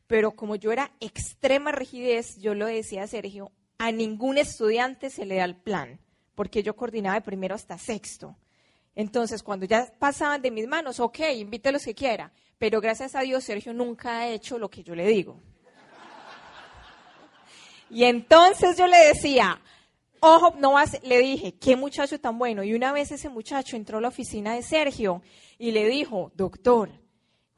Pero 0.10 0.32
como 0.32 0.56
yo 0.56 0.72
era 0.72 0.92
extrema 1.00 1.72
rigidez, 1.72 2.36
yo 2.40 2.56
lo 2.56 2.66
decía 2.66 3.04
a 3.04 3.08
Sergio, 3.08 3.52
a 3.78 3.92
ningún 3.92 4.40
estudiante 4.40 5.12
se 5.12 5.24
le 5.24 5.36
da 5.36 5.46
el 5.46 5.56
plan, 5.56 6.00
porque 6.34 6.64
yo 6.64 6.76
coordinaba 6.76 7.14
de 7.14 7.22
primero 7.22 7.54
hasta 7.54 7.78
sexto. 7.78 8.36
Entonces, 8.96 9.44
cuando 9.44 9.68
ya 9.68 9.94
pasaban 10.00 10.42
de 10.42 10.50
mis 10.50 10.68
manos, 10.68 11.00
ok, 11.00 11.20
invite 11.36 11.70
a 11.70 11.74
los 11.74 11.86
que 11.86 11.94
quiera, 11.94 12.32
pero 12.58 12.82
gracias 12.82 13.14
a 13.14 13.22
Dios 13.22 13.44
Sergio 13.44 13.72
nunca 13.72 14.18
ha 14.18 14.30
hecho 14.30 14.58
lo 14.58 14.68
que 14.68 14.82
yo 14.82 14.96
le 14.96 15.06
digo. 15.06 15.40
Y 17.92 18.06
entonces 18.06 18.78
yo 18.78 18.88
le 18.88 18.98
decía, 19.10 19.62
ojo, 20.22 20.56
no 20.58 20.72
vas, 20.72 20.98
le 21.04 21.20
dije, 21.20 21.54
qué 21.54 21.76
muchacho 21.76 22.20
tan 22.20 22.40
bueno. 22.40 22.64
Y 22.64 22.74
una 22.74 22.92
vez 22.94 23.12
ese 23.12 23.30
muchacho 23.30 23.76
entró 23.76 24.00
a 24.00 24.02
la 24.02 24.08
oficina 24.08 24.56
de 24.56 24.64
Sergio 24.64 25.22
y 25.60 25.70
le 25.70 25.88
dijo, 25.88 26.32
doctor, 26.34 26.90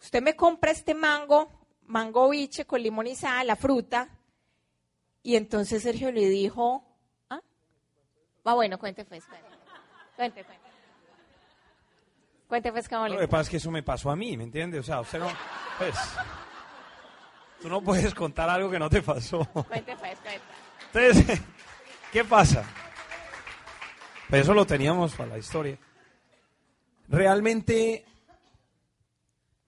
usted 0.02 0.22
me 0.22 0.36
compra 0.36 0.72
este 0.72 0.94
mango, 0.94 1.61
mango 1.92 2.30
biche 2.30 2.66
con 2.66 2.82
limón 2.82 3.08
y 3.08 3.16
sal, 3.16 3.48
la 3.48 3.56
fruta. 3.56 4.10
Y 5.22 5.36
entonces 5.36 5.84
Sergio 5.84 6.12
le 6.12 6.28
dijo, 6.30 6.84
¿ah? 7.30 7.42
Va 8.48 8.54
bueno, 8.56 8.80
cuente 8.80 9.06
pues, 9.06 9.24
cuente, 10.16 10.44
cuente. 10.44 10.46
Cuente 12.48 12.72
pues, 12.72 12.90
cómo 12.90 13.08
Lo 13.08 13.20
que 13.20 13.28
pasa 13.28 13.44
es 13.44 13.50
que 13.50 13.58
eso 13.58 13.72
me 13.72 13.84
pasó 13.84 14.10
a 14.10 14.16
mí, 14.16 14.36
¿me 14.36 14.46
entiende? 14.46 14.80
O 14.80 14.84
sea, 14.84 15.02
usted 15.02 15.20
no, 15.20 15.30
pues, 15.78 15.96
Tú 17.62 17.70
no 17.70 17.82
puedes 17.82 18.16
contar 18.16 18.50
algo 18.50 18.72
que 18.72 18.80
no 18.80 18.90
te 18.90 19.04
pasó. 19.04 19.46
Cuente, 19.46 19.96
pues, 19.98 20.20
cuente. 20.20 20.42
Entonces, 20.94 21.42
¿qué 22.12 22.26
pasa? 22.26 22.64
Pues 24.28 24.42
eso 24.42 24.54
lo 24.54 24.66
teníamos 24.66 25.14
para 25.14 25.30
la 25.30 25.38
historia. 25.38 25.78
Realmente 27.08 28.06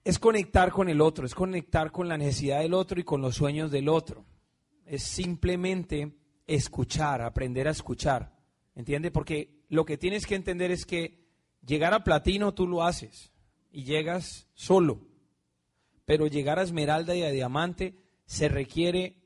es 0.04 0.18
conectar 0.18 0.70
con 0.70 0.88
el 0.88 1.00
otro, 1.00 1.26
es 1.26 1.34
conectar 1.34 1.90
con 1.90 2.08
la 2.08 2.18
necesidad 2.18 2.60
del 2.60 2.74
otro 2.74 3.00
y 3.00 3.04
con 3.04 3.20
los 3.20 3.36
sueños 3.36 3.70
del 3.70 3.88
otro. 3.88 4.24
Es 4.84 5.02
simplemente 5.02 6.16
escuchar, 6.46 7.22
aprender 7.22 7.66
a 7.66 7.72
escuchar. 7.72 8.32
¿Entiende? 8.74 9.10
Porque 9.10 9.64
lo 9.68 9.84
que 9.84 9.96
tienes 9.96 10.26
que 10.26 10.34
entender 10.34 10.70
es 10.70 10.84
que 10.84 11.24
llegar 11.64 11.94
a 11.94 12.04
platino 12.04 12.52
tú 12.52 12.66
lo 12.66 12.84
haces 12.84 13.32
y 13.70 13.84
llegas 13.84 14.46
solo 14.54 15.00
pero 16.04 16.26
llegar 16.26 16.58
a 16.58 16.62
esmeralda 16.62 17.14
y 17.14 17.22
a 17.22 17.30
diamante 17.30 17.96
se 18.26 18.48
requiere 18.48 19.16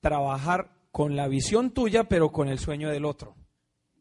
trabajar 0.00 0.72
con 0.90 1.16
la 1.16 1.28
visión 1.28 1.70
tuya, 1.70 2.04
pero 2.04 2.30
con 2.30 2.48
el 2.48 2.58
sueño 2.58 2.90
del 2.90 3.04
otro. 3.04 3.36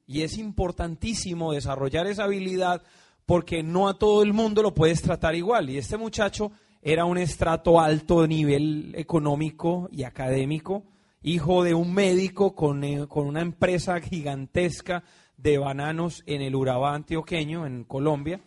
Y 0.06 0.22
es 0.22 0.38
importantísimo 0.38 1.52
desarrollar 1.52 2.08
esa 2.08 2.24
habilidad 2.24 2.84
porque 3.28 3.62
no 3.62 3.90
a 3.90 4.00
todo 4.00 4.24
el 4.24 4.32
mundo 4.32 4.64
lo 4.64 4.74
puedes 4.74 5.02
tratar 5.02 5.36
igual. 5.36 5.70
Y 5.70 5.78
este 5.78 5.98
muchacho 5.98 6.54
era 6.82 7.04
un 7.04 7.18
estrato 7.18 7.82
alto 7.82 8.22
de 8.22 8.30
nivel 8.30 8.96
económico 8.96 9.90
y 9.92 10.04
académico, 10.04 10.86
hijo 11.22 11.66
de 11.66 11.74
un 11.74 11.94
médico 11.94 12.56
con, 12.56 12.86
eh, 12.86 13.06
con 13.06 13.28
una 13.28 13.42
empresa 13.42 14.00
gigantesca 14.00 15.04
de 15.36 15.58
bananos 15.58 16.24
en 16.26 16.42
el 16.42 16.56
Urabá 16.56 16.96
antioqueño, 16.96 17.68
en 17.68 17.84
Colombia. 17.84 18.40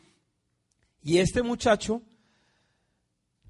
Y 1.03 1.19
este 1.19 1.43
muchacho 1.43 2.01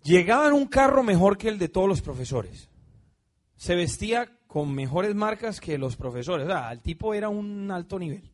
llegaba 0.02 0.48
en 0.48 0.54
un 0.54 0.66
carro 0.66 1.04
mejor 1.04 1.38
que 1.38 1.48
el 1.48 1.60
de 1.60 1.68
todos 1.68 1.86
los 1.86 2.02
profesores. 2.02 2.68
Se 3.54 3.76
vestía 3.76 4.36
con 4.48 4.74
mejores 4.74 5.14
marcas 5.14 5.60
que 5.60 5.78
los 5.78 5.94
profesores. 5.94 6.48
O 6.48 6.50
sea, 6.50 6.72
el 6.72 6.80
tipo 6.80 7.14
era 7.14 7.28
un 7.28 7.70
alto 7.70 8.00
nivel. 8.00 8.28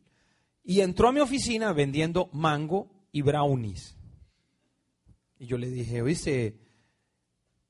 Y 0.69 0.81
entró 0.81 1.07
a 1.07 1.13
mi 1.13 1.21
oficina 1.21 1.71
vendiendo 1.71 2.29
mango 2.33 2.89
y 3.13 3.21
brownies. 3.21 3.97
Y 5.39 5.45
yo 5.45 5.57
le 5.57 5.69
dije, 5.69 6.01
oíste, 6.01 6.59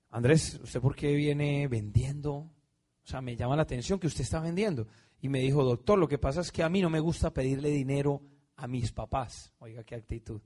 Andrés, 0.09 0.59
¿usted 0.63 0.81
por 0.81 0.95
qué 0.95 1.13
viene 1.13 1.67
vendiendo? 1.67 2.33
O 2.33 2.49
sea, 3.03 3.21
me 3.21 3.35
llama 3.35 3.55
la 3.55 3.61
atención 3.61 3.99
que 3.99 4.07
usted 4.07 4.23
está 4.23 4.39
vendiendo. 4.39 4.87
Y 5.21 5.29
me 5.29 5.41
dijo, 5.41 5.63
doctor, 5.63 5.99
lo 5.99 6.07
que 6.07 6.17
pasa 6.17 6.41
es 6.41 6.51
que 6.51 6.63
a 6.63 6.69
mí 6.69 6.81
no 6.81 6.89
me 6.89 6.99
gusta 6.99 7.31
pedirle 7.31 7.69
dinero 7.69 8.23
a 8.55 8.67
mis 8.67 8.91
papás. 8.91 9.53
Oiga, 9.59 9.83
qué 9.83 9.93
actitud. 9.93 10.41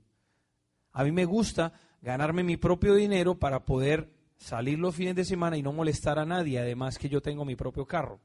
A 0.92 1.04
mí 1.04 1.10
me 1.10 1.24
gusta 1.24 1.72
ganarme 2.02 2.44
mi 2.44 2.58
propio 2.58 2.94
dinero 2.94 3.38
para 3.38 3.64
poder 3.64 4.12
salir 4.36 4.78
los 4.78 4.94
fines 4.94 5.16
de 5.16 5.24
semana 5.24 5.56
y 5.56 5.62
no 5.62 5.72
molestar 5.72 6.18
a 6.18 6.26
nadie, 6.26 6.58
además 6.58 6.98
que 6.98 7.08
yo 7.08 7.22
tengo 7.22 7.46
mi 7.46 7.56
propio 7.56 7.86
carro. 7.86 8.20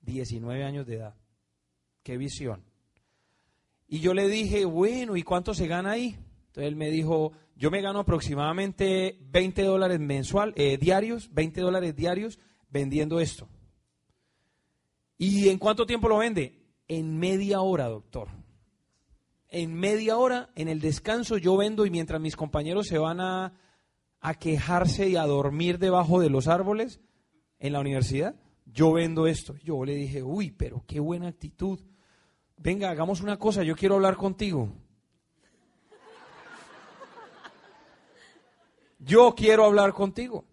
19 0.00 0.64
años 0.64 0.86
de 0.88 0.96
edad. 0.96 1.14
Qué 2.02 2.16
visión. 2.16 2.73
Y 3.86 4.00
yo 4.00 4.14
le 4.14 4.28
dije, 4.28 4.64
bueno, 4.64 5.16
¿y 5.16 5.22
cuánto 5.22 5.54
se 5.54 5.66
gana 5.66 5.92
ahí? 5.92 6.16
Entonces 6.46 6.68
él 6.68 6.76
me 6.76 6.90
dijo, 6.90 7.32
yo 7.56 7.70
me 7.70 7.82
gano 7.82 8.00
aproximadamente 8.00 9.18
20 9.30 9.62
dólares 9.62 10.00
mensual, 10.00 10.52
eh, 10.56 10.78
diarios, 10.78 11.32
20 11.32 11.60
dólares 11.60 11.94
diarios 11.94 12.38
vendiendo 12.70 13.20
esto. 13.20 13.48
¿Y 15.18 15.48
en 15.48 15.58
cuánto 15.58 15.86
tiempo 15.86 16.08
lo 16.08 16.18
vende? 16.18 16.60
En 16.88 17.18
media 17.18 17.60
hora, 17.60 17.88
doctor. 17.88 18.28
En 19.48 19.72
media 19.74 20.16
hora, 20.16 20.50
en 20.56 20.68
el 20.68 20.80
descanso, 20.80 21.38
yo 21.38 21.56
vendo 21.56 21.86
y 21.86 21.90
mientras 21.90 22.20
mis 22.20 22.34
compañeros 22.34 22.88
se 22.88 22.98
van 22.98 23.20
a, 23.20 23.54
a 24.20 24.34
quejarse 24.34 25.08
y 25.08 25.16
a 25.16 25.26
dormir 25.26 25.78
debajo 25.78 26.20
de 26.20 26.30
los 26.30 26.48
árboles 26.48 27.00
en 27.60 27.72
la 27.72 27.80
universidad, 27.80 28.34
yo 28.66 28.92
vendo 28.92 29.28
esto. 29.28 29.56
Yo 29.58 29.84
le 29.84 29.94
dije, 29.94 30.22
uy, 30.22 30.50
pero 30.50 30.84
qué 30.86 30.98
buena 30.98 31.28
actitud. 31.28 31.78
Venga, 32.56 32.90
hagamos 32.90 33.20
una 33.20 33.38
cosa, 33.38 33.62
yo 33.62 33.76
quiero 33.76 33.96
hablar 33.96 34.16
contigo. 34.16 34.72
Yo 38.98 39.34
quiero 39.34 39.64
hablar 39.64 39.92
contigo. 39.92 40.44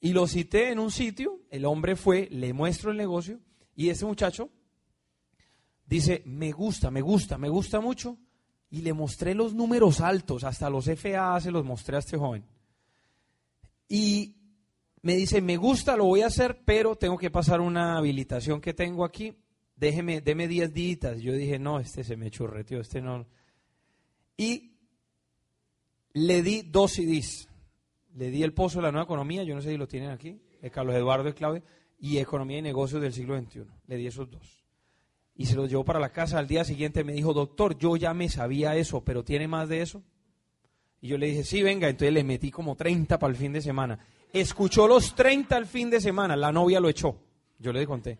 Y 0.00 0.12
lo 0.12 0.26
cité 0.28 0.70
en 0.70 0.78
un 0.78 0.92
sitio, 0.92 1.40
el 1.50 1.64
hombre 1.64 1.96
fue, 1.96 2.28
le 2.30 2.52
muestro 2.52 2.92
el 2.92 2.96
negocio 2.96 3.40
y 3.74 3.88
ese 3.90 4.06
muchacho 4.06 4.50
dice, 5.86 6.22
me 6.24 6.52
gusta, 6.52 6.90
me 6.90 7.00
gusta, 7.00 7.38
me 7.38 7.48
gusta 7.48 7.80
mucho. 7.80 8.16
Y 8.70 8.82
le 8.82 8.92
mostré 8.92 9.34
los 9.34 9.54
números 9.54 10.00
altos, 10.00 10.44
hasta 10.44 10.68
los 10.68 10.84
FA 10.84 11.40
se 11.40 11.50
los 11.50 11.64
mostré 11.64 11.96
a 11.96 12.00
este 12.00 12.18
joven. 12.18 12.44
Y 13.88 14.36
me 15.00 15.16
dice, 15.16 15.40
me 15.40 15.56
gusta, 15.56 15.96
lo 15.96 16.04
voy 16.04 16.20
a 16.20 16.26
hacer, 16.26 16.62
pero 16.64 16.94
tengo 16.96 17.16
que 17.16 17.30
pasar 17.30 17.60
una 17.60 17.96
habilitación 17.96 18.60
que 18.60 18.74
tengo 18.74 19.04
aquí. 19.04 19.34
Déjeme, 19.78 20.20
deme 20.20 20.48
10 20.48 20.72
días. 20.74 21.20
Yo 21.20 21.32
dije, 21.32 21.58
no, 21.58 21.78
este 21.78 22.02
se 22.02 22.16
me 22.16 22.30
churreteó, 22.30 22.80
este 22.80 23.00
no. 23.00 23.26
Y 24.36 24.72
le 26.12 26.42
di 26.42 26.62
dos 26.62 26.92
CDs. 26.92 27.48
Le 28.14 28.30
di 28.30 28.42
el 28.42 28.52
pozo 28.52 28.78
de 28.78 28.84
la 28.84 28.92
nueva 28.92 29.04
economía, 29.04 29.44
yo 29.44 29.54
no 29.54 29.62
sé 29.62 29.70
si 29.70 29.76
lo 29.76 29.86
tienen 29.86 30.10
aquí, 30.10 30.40
de 30.60 30.70
Carlos 30.70 30.96
Eduardo 30.96 31.28
y 31.28 31.32
Claudia 31.32 31.62
y 32.00 32.18
Economía 32.18 32.58
y 32.58 32.62
Negocios 32.62 33.00
del 33.00 33.12
siglo 33.12 33.38
XXI. 33.40 33.64
Le 33.86 33.96
di 33.96 34.06
esos 34.06 34.30
dos. 34.30 34.64
Y 35.36 35.46
se 35.46 35.54
los 35.54 35.70
llevó 35.70 35.84
para 35.84 36.00
la 36.00 36.10
casa. 36.10 36.38
Al 36.38 36.48
día 36.48 36.64
siguiente 36.64 37.04
me 37.04 37.12
dijo, 37.12 37.32
doctor, 37.32 37.78
yo 37.78 37.96
ya 37.96 38.12
me 38.14 38.28
sabía 38.28 38.74
eso, 38.74 39.04
pero 39.04 39.22
¿tiene 39.22 39.46
más 39.46 39.68
de 39.68 39.82
eso? 39.82 40.02
Y 41.00 41.08
yo 41.08 41.18
le 41.18 41.26
dije, 41.28 41.44
sí, 41.44 41.62
venga. 41.62 41.88
Entonces 41.88 42.12
le 42.12 42.24
metí 42.24 42.50
como 42.50 42.74
30 42.74 43.18
para 43.18 43.30
el 43.30 43.36
fin 43.36 43.52
de 43.52 43.60
semana. 43.60 43.98
Escuchó 44.32 44.88
los 44.88 45.14
30 45.14 45.56
al 45.56 45.66
fin 45.66 45.90
de 45.90 46.00
semana. 46.00 46.34
La 46.34 46.50
novia 46.50 46.80
lo 46.80 46.88
echó. 46.88 47.20
Yo 47.60 47.72
le 47.72 47.86
conté. 47.86 48.18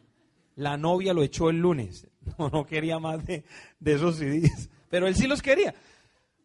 La 0.58 0.76
novia 0.76 1.14
lo 1.14 1.22
echó 1.22 1.50
el 1.50 1.58
lunes. 1.58 2.06
No, 2.38 2.50
no 2.50 2.66
quería 2.66 2.98
más 2.98 3.24
de, 3.24 3.42
esos 3.82 4.16
CDs. 4.16 4.68
Pero 4.90 5.06
él 5.06 5.16
sí 5.16 5.26
los 5.26 5.40
quería. 5.40 5.74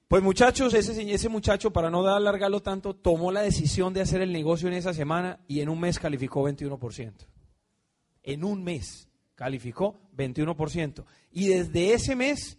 Pues 0.07 0.23
muchachos, 0.23 0.73
ese, 0.73 1.11
ese 1.13 1.27
muchacho, 1.27 1.73
para 1.73 1.89
no 1.89 2.07
alargarlo 2.07 2.61
tanto, 2.61 2.95
tomó 2.95 3.33
la 3.33 3.41
decisión 3.41 3.93
de 3.93 3.99
hacer 3.99 4.21
el 4.21 4.31
negocio 4.31 4.69
en 4.69 4.75
esa 4.75 4.93
semana 4.93 5.41
y 5.45 5.59
en 5.59 5.67
un 5.67 5.81
mes 5.81 5.99
calificó 5.99 6.41
21%. 6.47 7.11
En 8.23 8.45
un 8.45 8.63
mes 8.63 9.09
calificó 9.35 9.99
21%. 10.15 11.03
Y 11.33 11.47
desde 11.47 11.93
ese 11.93 12.15
mes 12.15 12.57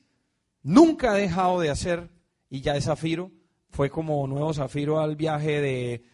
nunca 0.63 1.13
ha 1.13 1.15
dejado 1.15 1.61
de 1.61 1.71
hacer, 1.71 2.11
y 2.51 2.61
ya 2.61 2.77
es 2.77 2.85
Zafiro, 2.85 3.31
fue 3.71 3.89
como 3.89 4.27
nuevo 4.27 4.53
Zafiro 4.53 5.01
al 5.01 5.17
viaje 5.17 5.63
de, 5.63 6.05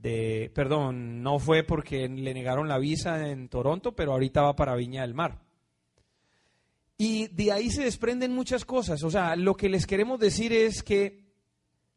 de, 0.00 0.50
perdón, 0.54 1.22
no 1.22 1.38
fue 1.38 1.62
porque 1.62 2.08
le 2.08 2.32
negaron 2.32 2.68
la 2.68 2.78
visa 2.78 3.28
en 3.28 3.48
Toronto, 3.48 3.94
pero 3.94 4.12
ahorita 4.12 4.42
va 4.42 4.56
para 4.56 4.74
Viña 4.74 5.02
del 5.02 5.14
Mar. 5.14 5.42
Y 6.96 7.28
de 7.28 7.52
ahí 7.52 7.70
se 7.70 7.84
desprenden 7.84 8.34
muchas 8.34 8.64
cosas. 8.64 9.02
O 9.02 9.10
sea, 9.10 9.36
lo 9.36 9.56
que 9.56 9.68
les 9.68 9.86
queremos 9.86 10.18
decir 10.18 10.52
es 10.52 10.82
que 10.82 11.30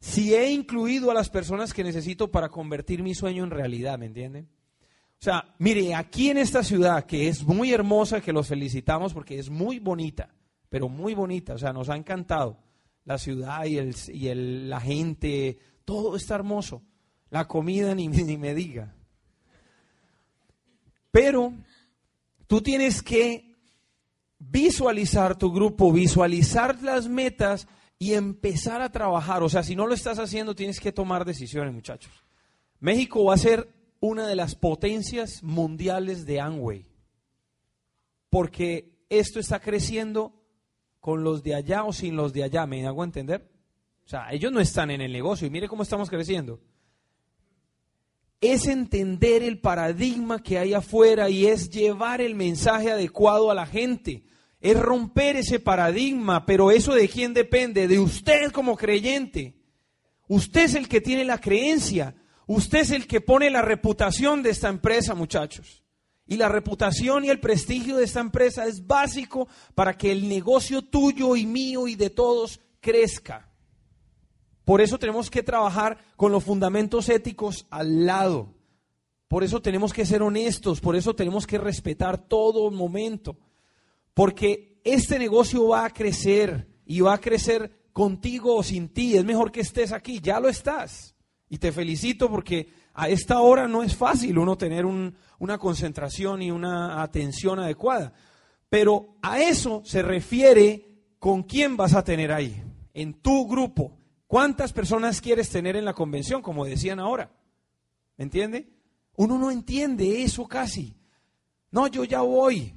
si 0.00 0.34
he 0.34 0.50
incluido 0.50 1.10
a 1.10 1.14
las 1.14 1.30
personas 1.30 1.72
que 1.72 1.84
necesito 1.84 2.30
para 2.30 2.48
convertir 2.48 3.02
mi 3.02 3.14
sueño 3.14 3.44
en 3.44 3.50
realidad, 3.50 3.98
¿me 3.98 4.06
entienden? 4.06 4.48
O 5.12 5.24
sea, 5.24 5.54
mire, 5.58 5.94
aquí 5.94 6.28
en 6.28 6.36
esta 6.36 6.62
ciudad, 6.62 7.06
que 7.06 7.28
es 7.28 7.44
muy 7.44 7.72
hermosa, 7.72 8.20
que 8.20 8.32
los 8.32 8.48
felicitamos 8.48 9.14
porque 9.14 9.38
es 9.38 9.48
muy 9.48 9.78
bonita, 9.78 10.34
pero 10.68 10.88
muy 10.90 11.14
bonita, 11.14 11.54
o 11.54 11.58
sea, 11.58 11.72
nos 11.72 11.88
ha 11.88 11.96
encantado 11.96 12.58
la 13.04 13.16
ciudad 13.16 13.64
y, 13.64 13.78
el, 13.78 13.94
y 14.08 14.28
el, 14.28 14.68
la 14.68 14.80
gente, 14.80 15.58
todo 15.86 16.16
está 16.16 16.34
hermoso. 16.34 16.82
La 17.34 17.48
comida 17.48 17.96
ni, 17.96 18.06
ni 18.30 18.38
me 18.38 18.54
diga. 18.54 18.94
Pero 21.10 21.52
tú 22.46 22.60
tienes 22.60 23.02
que 23.02 23.56
visualizar 24.38 25.36
tu 25.36 25.52
grupo, 25.52 25.92
visualizar 25.92 26.80
las 26.80 27.08
metas 27.08 27.66
y 27.98 28.14
empezar 28.14 28.82
a 28.82 28.92
trabajar. 28.92 29.42
O 29.42 29.48
sea, 29.48 29.64
si 29.64 29.74
no 29.74 29.88
lo 29.88 29.94
estás 29.94 30.20
haciendo, 30.20 30.54
tienes 30.54 30.78
que 30.78 30.92
tomar 30.92 31.24
decisiones, 31.24 31.74
muchachos. 31.74 32.12
México 32.78 33.24
va 33.24 33.34
a 33.34 33.38
ser 33.38 33.68
una 33.98 34.28
de 34.28 34.36
las 34.36 34.54
potencias 34.54 35.42
mundiales 35.42 36.26
de 36.26 36.40
Amway, 36.40 36.86
porque 38.30 39.06
esto 39.08 39.40
está 39.40 39.58
creciendo 39.58 40.40
con 41.00 41.24
los 41.24 41.42
de 41.42 41.56
allá 41.56 41.82
o 41.82 41.92
sin 41.92 42.14
los 42.14 42.32
de 42.32 42.44
allá, 42.44 42.64
¿me 42.64 42.86
hago 42.86 43.02
entender? 43.02 43.50
O 44.06 44.08
sea, 44.08 44.30
ellos 44.30 44.52
no 44.52 44.60
están 44.60 44.92
en 44.92 45.00
el 45.00 45.12
negocio 45.12 45.48
y 45.48 45.50
mire 45.50 45.66
cómo 45.66 45.82
estamos 45.82 46.08
creciendo. 46.08 46.60
Es 48.52 48.66
entender 48.66 49.42
el 49.42 49.58
paradigma 49.58 50.42
que 50.42 50.58
hay 50.58 50.74
afuera 50.74 51.30
y 51.30 51.46
es 51.46 51.70
llevar 51.70 52.20
el 52.20 52.34
mensaje 52.34 52.90
adecuado 52.90 53.50
a 53.50 53.54
la 53.54 53.66
gente 53.66 54.24
es 54.64 54.80
romper 54.80 55.36
ese 55.36 55.60
paradigma, 55.60 56.46
pero 56.46 56.70
eso 56.70 56.94
de 56.94 57.06
quién 57.06 57.34
depende, 57.34 57.86
de 57.86 57.98
usted 57.98 58.50
como 58.50 58.78
creyente. 58.78 59.52
Usted 60.26 60.62
es 60.62 60.74
el 60.74 60.88
que 60.88 61.02
tiene 61.02 61.22
la 61.22 61.38
creencia, 61.38 62.14
usted 62.46 62.78
es 62.78 62.90
el 62.90 63.06
que 63.06 63.20
pone 63.20 63.50
la 63.50 63.60
reputación 63.60 64.42
de 64.42 64.48
esta 64.48 64.70
empresa, 64.70 65.14
muchachos. 65.14 65.84
Y 66.26 66.38
la 66.38 66.48
reputación 66.48 67.26
y 67.26 67.28
el 67.28 67.40
prestigio 67.40 67.98
de 67.98 68.04
esta 68.04 68.20
empresa 68.20 68.64
es 68.64 68.86
básico 68.86 69.48
para 69.74 69.98
que 69.98 70.10
el 70.10 70.30
negocio 70.30 70.80
tuyo 70.80 71.36
y 71.36 71.44
mío 71.44 71.86
y 71.86 71.94
de 71.94 72.08
todos 72.08 72.58
crezca. 72.80 73.53
Por 74.64 74.80
eso 74.80 74.98
tenemos 74.98 75.30
que 75.30 75.42
trabajar 75.42 75.98
con 76.16 76.32
los 76.32 76.44
fundamentos 76.44 77.08
éticos 77.08 77.66
al 77.70 78.06
lado. 78.06 78.54
Por 79.28 79.44
eso 79.44 79.60
tenemos 79.60 79.92
que 79.92 80.06
ser 80.06 80.22
honestos, 80.22 80.80
por 80.80 80.96
eso 80.96 81.14
tenemos 81.14 81.46
que 81.46 81.58
respetar 81.58 82.18
todo 82.18 82.70
momento. 82.70 83.36
Porque 84.14 84.80
este 84.84 85.18
negocio 85.18 85.68
va 85.68 85.86
a 85.86 85.90
crecer 85.90 86.68
y 86.86 87.00
va 87.00 87.14
a 87.14 87.20
crecer 87.20 87.88
contigo 87.92 88.56
o 88.56 88.62
sin 88.62 88.88
ti. 88.88 89.16
Es 89.16 89.24
mejor 89.24 89.50
que 89.50 89.60
estés 89.60 89.92
aquí, 89.92 90.20
ya 90.20 90.40
lo 90.40 90.48
estás. 90.48 91.14
Y 91.48 91.58
te 91.58 91.72
felicito 91.72 92.30
porque 92.30 92.68
a 92.94 93.08
esta 93.08 93.40
hora 93.40 93.68
no 93.68 93.82
es 93.82 93.94
fácil 93.94 94.38
uno 94.38 94.56
tener 94.56 94.86
una 94.86 95.58
concentración 95.58 96.42
y 96.42 96.50
una 96.50 97.02
atención 97.02 97.58
adecuada. 97.58 98.12
Pero 98.68 99.16
a 99.22 99.40
eso 99.40 99.82
se 99.84 100.02
refiere 100.02 100.88
con 101.18 101.42
quién 101.42 101.76
vas 101.76 101.94
a 101.94 102.04
tener 102.04 102.32
ahí, 102.32 102.62
en 102.92 103.14
tu 103.14 103.46
grupo. 103.46 103.96
¿Cuántas 104.26 104.72
personas 104.72 105.20
quieres 105.20 105.50
tener 105.50 105.76
en 105.76 105.84
la 105.84 105.94
convención, 105.94 106.42
como 106.42 106.64
decían 106.64 106.98
ahora? 106.98 107.30
¿Me 108.16 108.24
entiende? 108.24 108.68
Uno 109.16 109.38
no 109.38 109.50
entiende 109.50 110.22
eso 110.22 110.46
casi. 110.46 110.96
No, 111.70 111.86
yo 111.86 112.04
ya 112.04 112.20
voy. 112.20 112.74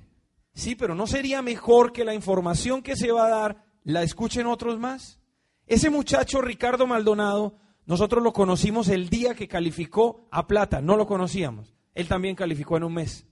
Sí, 0.53 0.75
pero 0.75 0.95
¿no 0.95 1.07
sería 1.07 1.41
mejor 1.41 1.93
que 1.93 2.03
la 2.03 2.13
información 2.13 2.81
que 2.81 2.95
se 2.95 3.11
va 3.11 3.27
a 3.27 3.29
dar 3.29 3.65
la 3.83 4.03
escuchen 4.03 4.47
otros 4.47 4.79
más? 4.79 5.19
Ese 5.67 5.89
muchacho 5.89 6.41
Ricardo 6.41 6.87
Maldonado, 6.87 7.59
nosotros 7.85 8.23
lo 8.23 8.33
conocimos 8.33 8.89
el 8.89 9.09
día 9.09 9.35
que 9.35 9.47
calificó 9.47 10.27
a 10.31 10.47
plata, 10.47 10.81
no 10.81 10.97
lo 10.97 11.05
conocíamos. 11.05 11.75
Él 11.93 12.07
también 12.07 12.35
calificó 12.35 12.77
en 12.77 12.83
un 12.83 12.93
mes. 12.93 13.25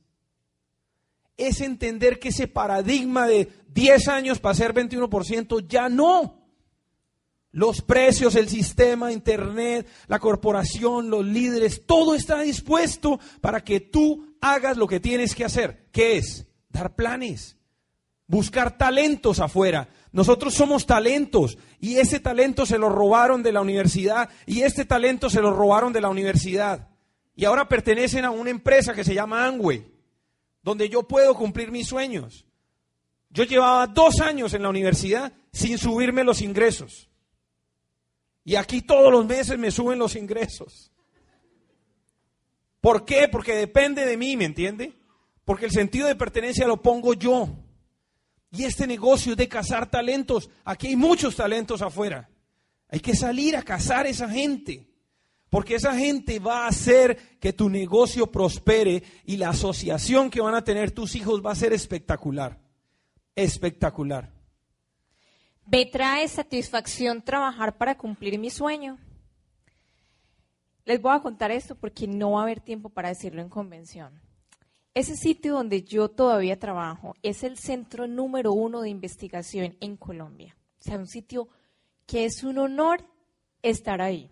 Es 1.37 1.61
entender 1.61 2.19
que 2.19 2.29
ese 2.29 2.47
paradigma 2.47 3.27
de 3.27 3.51
10 3.69 4.07
años 4.07 4.39
para 4.39 4.55
ser 4.55 4.73
21% 4.73 5.67
ya 5.67 5.89
no. 5.89 6.44
Los 7.55 7.81
precios, 7.81 8.35
el 8.35 8.49
sistema, 8.49 9.13
Internet, 9.13 9.87
la 10.07 10.19
corporación, 10.19 11.09
los 11.09 11.25
líderes, 11.25 11.85
todo 11.85 12.13
está 12.13 12.41
dispuesto 12.41 13.17
para 13.39 13.63
que 13.63 13.79
tú 13.79 14.35
hagas 14.41 14.75
lo 14.75 14.87
que 14.87 14.99
tienes 14.99 15.33
que 15.33 15.45
hacer. 15.45 15.87
¿Qué 15.93 16.17
es? 16.17 16.47
Dar 16.67 16.95
planes, 16.95 17.55
buscar 18.27 18.77
talentos 18.77 19.39
afuera. 19.39 19.87
Nosotros 20.11 20.53
somos 20.53 20.85
talentos 20.85 21.57
y 21.79 21.95
ese 21.95 22.19
talento 22.19 22.65
se 22.65 22.77
lo 22.77 22.89
robaron 22.89 23.41
de 23.41 23.53
la 23.53 23.61
universidad 23.61 24.27
y 24.45 24.63
este 24.63 24.83
talento 24.83 25.29
se 25.29 25.39
lo 25.39 25.53
robaron 25.53 25.93
de 25.93 26.01
la 26.01 26.09
universidad. 26.09 26.89
Y 27.37 27.45
ahora 27.45 27.69
pertenecen 27.69 28.25
a 28.25 28.31
una 28.31 28.49
empresa 28.49 28.93
que 28.93 29.05
se 29.05 29.13
llama 29.13 29.45
Angway, 29.45 29.89
donde 30.61 30.89
yo 30.89 31.03
puedo 31.03 31.33
cumplir 31.35 31.71
mis 31.71 31.87
sueños. 31.87 32.45
Yo 33.29 33.45
llevaba 33.45 33.87
dos 33.87 34.19
años 34.19 34.53
en 34.53 34.63
la 34.63 34.69
universidad 34.69 35.31
sin 35.53 35.77
subirme 35.77 36.25
los 36.25 36.41
ingresos. 36.41 37.07
Y 38.45 38.55
aquí 38.55 38.83
todos 38.83 39.11
los 39.11 39.25
meses 39.25 39.57
me 39.57 39.71
suben 39.71 39.97
los 39.97 40.15
ingresos. 40.15 40.91
¿Por 42.79 43.03
qué? 43.03 43.27
Porque 43.27 43.55
depende 43.55 44.05
de 44.05 44.15
mí, 44.15 44.37
¿me 44.37 44.45
entiende? 44.45 44.93
Porque 45.43 45.65
el 45.65 45.71
sentido 45.71 46.07
de 46.07 46.15
pertenencia 46.15 46.67
lo 46.67 46.79
pongo 46.79 47.15
yo. 47.15 47.49
Y 48.51 48.63
este 48.63 48.85
negocio 48.85 49.31
es 49.31 49.37
de 49.39 49.49
cazar 49.49 49.89
talentos. 49.89 50.51
Aquí 50.63 50.87
hay 50.87 50.95
muchos 50.95 51.35
talentos 51.35 51.81
afuera. 51.81 52.29
Hay 52.87 52.99
que 52.99 53.15
salir 53.15 53.57
a 53.57 53.63
cazar 53.63 54.05
esa 54.05 54.29
gente. 54.29 54.87
Porque 55.49 55.75
esa 55.75 55.95
gente 55.95 56.37
va 56.37 56.65
a 56.65 56.67
hacer 56.67 57.39
que 57.39 57.51
tu 57.53 57.67
negocio 57.67 58.27
prospere 58.27 59.01
y 59.25 59.37
la 59.37 59.49
asociación 59.49 60.29
que 60.29 60.41
van 60.41 60.53
a 60.53 60.63
tener 60.63 60.91
tus 60.91 61.15
hijos 61.15 61.43
va 61.43 61.51
a 61.51 61.55
ser 61.55 61.73
espectacular. 61.73 62.59
Espectacular. 63.35 64.34
Me 65.67 65.83
trae 65.87 66.27
satisfacción 66.27 67.23
trabajar 67.23 67.75
para 67.75 67.97
cumplir 67.97 68.37
mi 68.37 68.51
sueño. 68.51 68.99
Les 70.85 71.01
voy 71.01 71.15
a 71.15 71.21
contar 71.21 71.49
esto 71.49 71.73
porque 71.73 72.07
no 72.07 72.33
va 72.33 72.41
a 72.41 72.43
haber 72.43 72.59
tiempo 72.59 72.89
para 72.89 73.09
decirlo 73.09 73.41
en 73.41 73.49
convención. 73.49 74.21
Ese 74.93 75.15
sitio 75.17 75.53
donde 75.53 75.81
yo 75.81 76.09
todavía 76.09 76.59
trabajo 76.59 77.15
es 77.23 77.43
el 77.43 77.57
centro 77.57 78.07
número 78.07 78.53
uno 78.53 78.81
de 78.81 78.89
investigación 78.89 79.75
en 79.81 79.97
Colombia. 79.97 80.55
O 80.79 80.83
sea, 80.83 80.99
un 80.99 81.07
sitio 81.07 81.49
que 82.05 82.25
es 82.25 82.43
un 82.43 82.59
honor 82.59 83.03
estar 83.63 84.01
ahí. 84.01 84.29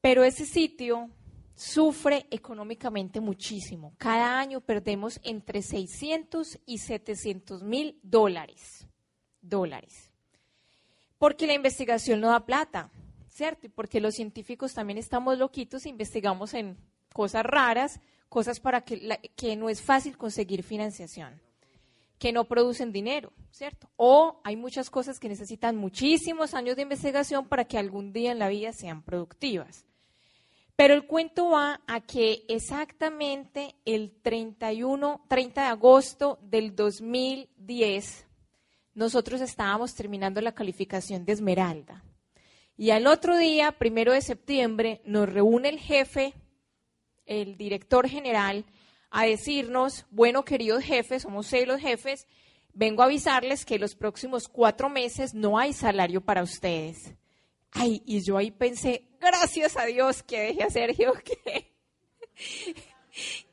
Pero 0.00 0.22
ese 0.22 0.46
sitio 0.46 1.10
sufre 1.56 2.26
económicamente 2.30 3.20
muchísimo. 3.20 3.94
Cada 3.98 4.38
año 4.38 4.60
perdemos 4.60 5.18
entre 5.24 5.60
600 5.60 6.60
y 6.66 6.78
700 6.78 7.64
mil 7.64 7.98
dólares 8.04 8.86
dólares. 9.42 10.10
Porque 11.18 11.46
la 11.46 11.54
investigación 11.54 12.20
no 12.20 12.30
da 12.30 12.46
plata, 12.46 12.90
¿cierto? 13.28 13.66
Y 13.66 13.68
porque 13.68 14.00
los 14.00 14.14
científicos 14.14 14.74
también 14.74 14.98
estamos 14.98 15.38
loquitos, 15.38 15.86
investigamos 15.86 16.54
en 16.54 16.76
cosas 17.12 17.44
raras, 17.44 18.00
cosas 18.28 18.60
para 18.60 18.80
que, 18.82 19.20
que 19.36 19.56
no 19.56 19.68
es 19.68 19.82
fácil 19.82 20.16
conseguir 20.16 20.62
financiación, 20.62 21.40
que 22.18 22.32
no 22.32 22.44
producen 22.44 22.92
dinero, 22.92 23.32
¿cierto? 23.50 23.90
O 23.96 24.40
hay 24.44 24.56
muchas 24.56 24.90
cosas 24.90 25.20
que 25.20 25.28
necesitan 25.28 25.76
muchísimos 25.76 26.54
años 26.54 26.76
de 26.76 26.82
investigación 26.82 27.46
para 27.46 27.66
que 27.66 27.78
algún 27.78 28.12
día 28.12 28.32
en 28.32 28.38
la 28.38 28.48
vida 28.48 28.72
sean 28.72 29.02
productivas. 29.02 29.84
Pero 30.76 30.94
el 30.94 31.06
cuento 31.06 31.50
va 31.50 31.80
a 31.86 32.00
que 32.00 32.44
exactamente 32.48 33.74
el 33.84 34.10
31, 34.22 35.24
30 35.28 35.62
de 35.62 35.68
agosto 35.68 36.38
del 36.42 36.74
2010, 36.74 38.26
nosotros 38.94 39.40
estábamos 39.40 39.94
terminando 39.94 40.40
la 40.40 40.52
calificación 40.52 41.24
de 41.24 41.32
Esmeralda. 41.32 42.04
Y 42.76 42.90
al 42.90 43.06
otro 43.06 43.36
día, 43.36 43.72
primero 43.72 44.12
de 44.12 44.22
septiembre, 44.22 45.02
nos 45.04 45.28
reúne 45.28 45.68
el 45.68 45.78
jefe, 45.78 46.34
el 47.26 47.56
director 47.56 48.08
general, 48.08 48.64
a 49.10 49.24
decirnos, 49.24 50.06
bueno, 50.10 50.44
queridos 50.44 50.82
jefes, 50.82 51.22
somos 51.22 51.46
seis 51.46 51.68
los 51.68 51.80
jefes, 51.80 52.26
vengo 52.72 53.02
a 53.02 53.06
avisarles 53.06 53.64
que 53.64 53.78
los 53.78 53.94
próximos 53.94 54.48
cuatro 54.48 54.88
meses 54.88 55.34
no 55.34 55.58
hay 55.58 55.72
salario 55.72 56.22
para 56.22 56.42
ustedes. 56.42 57.14
Ay, 57.70 58.02
y 58.06 58.20
yo 58.20 58.36
ahí 58.36 58.50
pensé, 58.50 59.08
gracias 59.20 59.76
a 59.76 59.84
Dios 59.84 60.22
que 60.22 60.40
dejé 60.40 60.62
a 60.62 60.70
Sergio 60.70 61.12
que, 61.24 61.72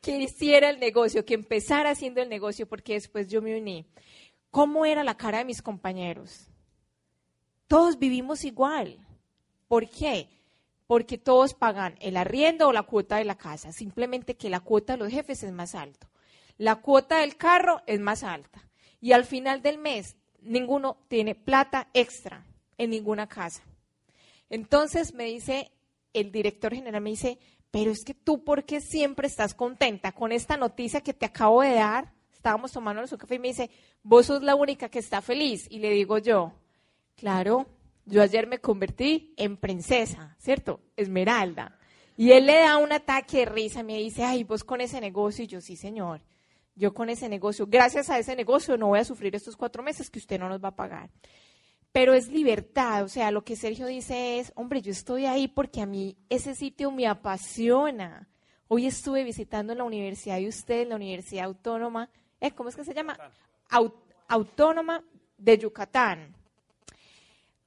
que 0.01 0.17
hiciera 0.17 0.69
el 0.69 0.79
negocio, 0.79 1.25
que 1.25 1.33
empezara 1.33 1.91
haciendo 1.91 2.21
el 2.21 2.29
negocio, 2.29 2.67
porque 2.67 2.93
después 2.93 3.27
yo 3.27 3.41
me 3.41 3.57
uní. 3.57 3.85
¿Cómo 4.51 4.85
era 4.85 5.03
la 5.03 5.15
cara 5.15 5.39
de 5.39 5.45
mis 5.45 5.61
compañeros? 5.61 6.47
Todos 7.67 7.99
vivimos 7.99 8.43
igual. 8.43 9.05
¿Por 9.67 9.87
qué? 9.89 10.27
Porque 10.87 11.19
todos 11.19 11.53
pagan 11.53 11.95
el 12.01 12.17
arriendo 12.17 12.67
o 12.67 12.73
la 12.73 12.83
cuota 12.83 13.17
de 13.17 13.25
la 13.25 13.37
casa, 13.37 13.71
simplemente 13.71 14.35
que 14.35 14.49
la 14.49 14.59
cuota 14.59 14.93
de 14.93 14.99
los 14.99 15.11
jefes 15.11 15.43
es 15.43 15.51
más 15.51 15.75
alta. 15.75 16.09
La 16.57 16.77
cuota 16.77 17.19
del 17.19 17.37
carro 17.37 17.81
es 17.85 17.99
más 17.99 18.23
alta. 18.23 18.67
Y 18.99 19.11
al 19.11 19.25
final 19.25 19.61
del 19.61 19.77
mes, 19.77 20.17
ninguno 20.41 20.97
tiene 21.07 21.35
plata 21.35 21.89
extra 21.93 22.45
en 22.77 22.89
ninguna 22.89 23.27
casa. 23.27 23.61
Entonces 24.49 25.13
me 25.13 25.25
dice 25.25 25.71
el 26.13 26.31
director 26.31 26.73
general, 26.73 27.01
me 27.01 27.11
dice, 27.11 27.37
pero 27.69 27.91
es 27.91 28.03
que 28.03 28.15
tú, 28.15 28.43
¿por 28.43 28.65
qué 28.65 28.81
siempre 28.81 29.27
estás 29.27 29.53
contenta 29.53 30.11
con 30.11 30.31
esta 30.31 30.57
noticia 30.57 31.01
que 31.01 31.13
te 31.13 31.27
acabo 31.27 31.61
de 31.61 31.75
dar? 31.75 32.13
Estábamos 32.39 32.71
tomando 32.71 33.05
su 33.05 33.17
café 33.17 33.35
y 33.35 33.39
me 33.39 33.49
dice, 33.49 33.69
vos 34.01 34.27
sos 34.27 34.41
la 34.41 34.55
única 34.55 34.87
que 34.87 34.99
está 34.99 35.21
feliz. 35.21 35.67
Y 35.69 35.79
le 35.79 35.89
digo 35.91 36.19
yo, 36.19 36.53
claro, 37.17 37.67
yo 38.05 38.21
ayer 38.21 38.47
me 38.47 38.59
convertí 38.59 39.33
en 39.35 39.57
princesa, 39.57 40.37
¿cierto? 40.39 40.79
Esmeralda. 40.95 41.77
Y 42.15 42.31
él 42.31 42.45
le 42.45 42.59
da 42.59 42.77
un 42.77 42.93
ataque 42.93 43.39
de 43.39 43.45
risa, 43.45 43.83
me 43.83 43.97
dice, 43.97 44.23
ay, 44.23 44.45
vos 44.45 44.63
con 44.63 44.79
ese 44.79 45.01
negocio. 45.01 45.43
Y 45.43 45.47
yo, 45.47 45.59
sí, 45.59 45.75
señor, 45.75 46.21
yo 46.75 46.93
con 46.93 47.09
ese 47.09 47.27
negocio, 47.27 47.67
gracias 47.67 48.09
a 48.09 48.17
ese 48.17 48.37
negocio 48.37 48.77
no 48.77 48.87
voy 48.87 48.99
a 48.99 49.03
sufrir 49.03 49.35
estos 49.35 49.57
cuatro 49.57 49.83
meses 49.83 50.09
que 50.09 50.19
usted 50.19 50.39
no 50.39 50.47
nos 50.47 50.63
va 50.63 50.69
a 50.69 50.75
pagar. 50.75 51.09
Pero 51.91 52.13
es 52.13 52.29
libertad, 52.29 53.03
o 53.03 53.09
sea, 53.09 53.31
lo 53.31 53.43
que 53.43 53.57
Sergio 53.57 53.85
dice 53.85 54.39
es, 54.39 54.53
hombre, 54.55 54.81
yo 54.81 54.91
estoy 54.91 55.25
ahí 55.25 55.49
porque 55.49 55.81
a 55.81 55.85
mí 55.85 56.15
ese 56.29 56.55
sitio 56.55 56.89
me 56.89 57.05
apasiona. 57.05 58.29
Hoy 58.69 58.85
estuve 58.85 59.25
visitando 59.25 59.75
la 59.75 59.83
universidad 59.83 60.37
de 60.37 60.47
usted, 60.47 60.87
la 60.87 60.95
Universidad 60.95 61.45
Autónoma, 61.45 62.09
¿Eh? 62.41 62.51
¿cómo 62.51 62.69
es 62.69 62.75
que 62.75 62.85
se 62.85 62.93
llama? 62.93 63.17
Autónoma 64.27 65.03
de 65.37 65.57
Yucatán. 65.57 66.35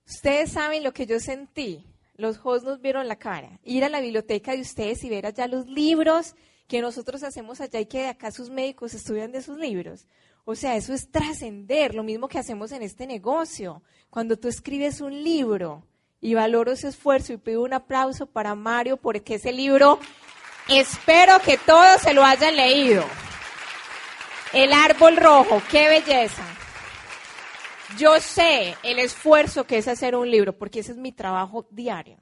Ustedes 0.06 0.52
saben 0.52 0.82
lo 0.82 0.92
que 0.92 1.06
yo 1.06 1.20
sentí. 1.20 1.84
Los 2.16 2.38
hosts 2.42 2.64
nos 2.64 2.80
vieron 2.80 3.08
la 3.08 3.16
cara. 3.16 3.58
Ir 3.64 3.84
a 3.84 3.88
la 3.88 4.00
biblioteca 4.00 4.52
de 4.52 4.60
ustedes 4.60 5.02
y 5.04 5.08
ver 5.08 5.26
allá 5.26 5.46
los 5.46 5.66
libros 5.66 6.34
que 6.68 6.80
nosotros 6.80 7.22
hacemos 7.22 7.60
allá 7.60 7.80
y 7.80 7.86
que 7.86 8.02
de 8.02 8.08
acá 8.08 8.30
sus 8.30 8.50
médicos 8.50 8.94
estudian 8.94 9.32
de 9.32 9.42
sus 9.42 9.58
libros. 9.58 10.06
O 10.44 10.54
sea, 10.54 10.76
eso 10.76 10.92
es 10.92 11.10
trascender, 11.10 11.94
lo 11.94 12.02
mismo 12.02 12.28
que 12.28 12.38
hacemos 12.38 12.72
en 12.72 12.82
este 12.82 13.06
negocio. 13.06 13.82
Cuando 14.10 14.36
tú 14.36 14.48
escribes 14.48 15.00
un 15.00 15.22
libro 15.22 15.84
y 16.20 16.34
valoro 16.34 16.72
ese 16.72 16.88
esfuerzo 16.88 17.32
y 17.32 17.36
pido 17.36 17.62
un 17.62 17.72
aplauso 17.72 18.26
para 18.26 18.54
Mario 18.54 18.96
porque 18.96 19.36
ese 19.36 19.52
libro 19.52 19.98
espero 20.68 21.38
que 21.44 21.58
todos 21.58 22.00
se 22.02 22.14
lo 22.14 22.24
hayan 22.24 22.56
leído. 22.56 23.04
El 24.52 24.72
árbol 24.72 25.16
rojo, 25.16 25.62
qué 25.70 25.88
belleza. 25.88 26.44
Yo 27.98 28.20
sé 28.20 28.74
el 28.82 28.98
esfuerzo 28.98 29.64
que 29.64 29.78
es 29.78 29.88
hacer 29.88 30.14
un 30.14 30.30
libro, 30.30 30.52
porque 30.56 30.80
ese 30.80 30.92
es 30.92 30.98
mi 30.98 31.12
trabajo 31.12 31.66
diario. 31.70 32.18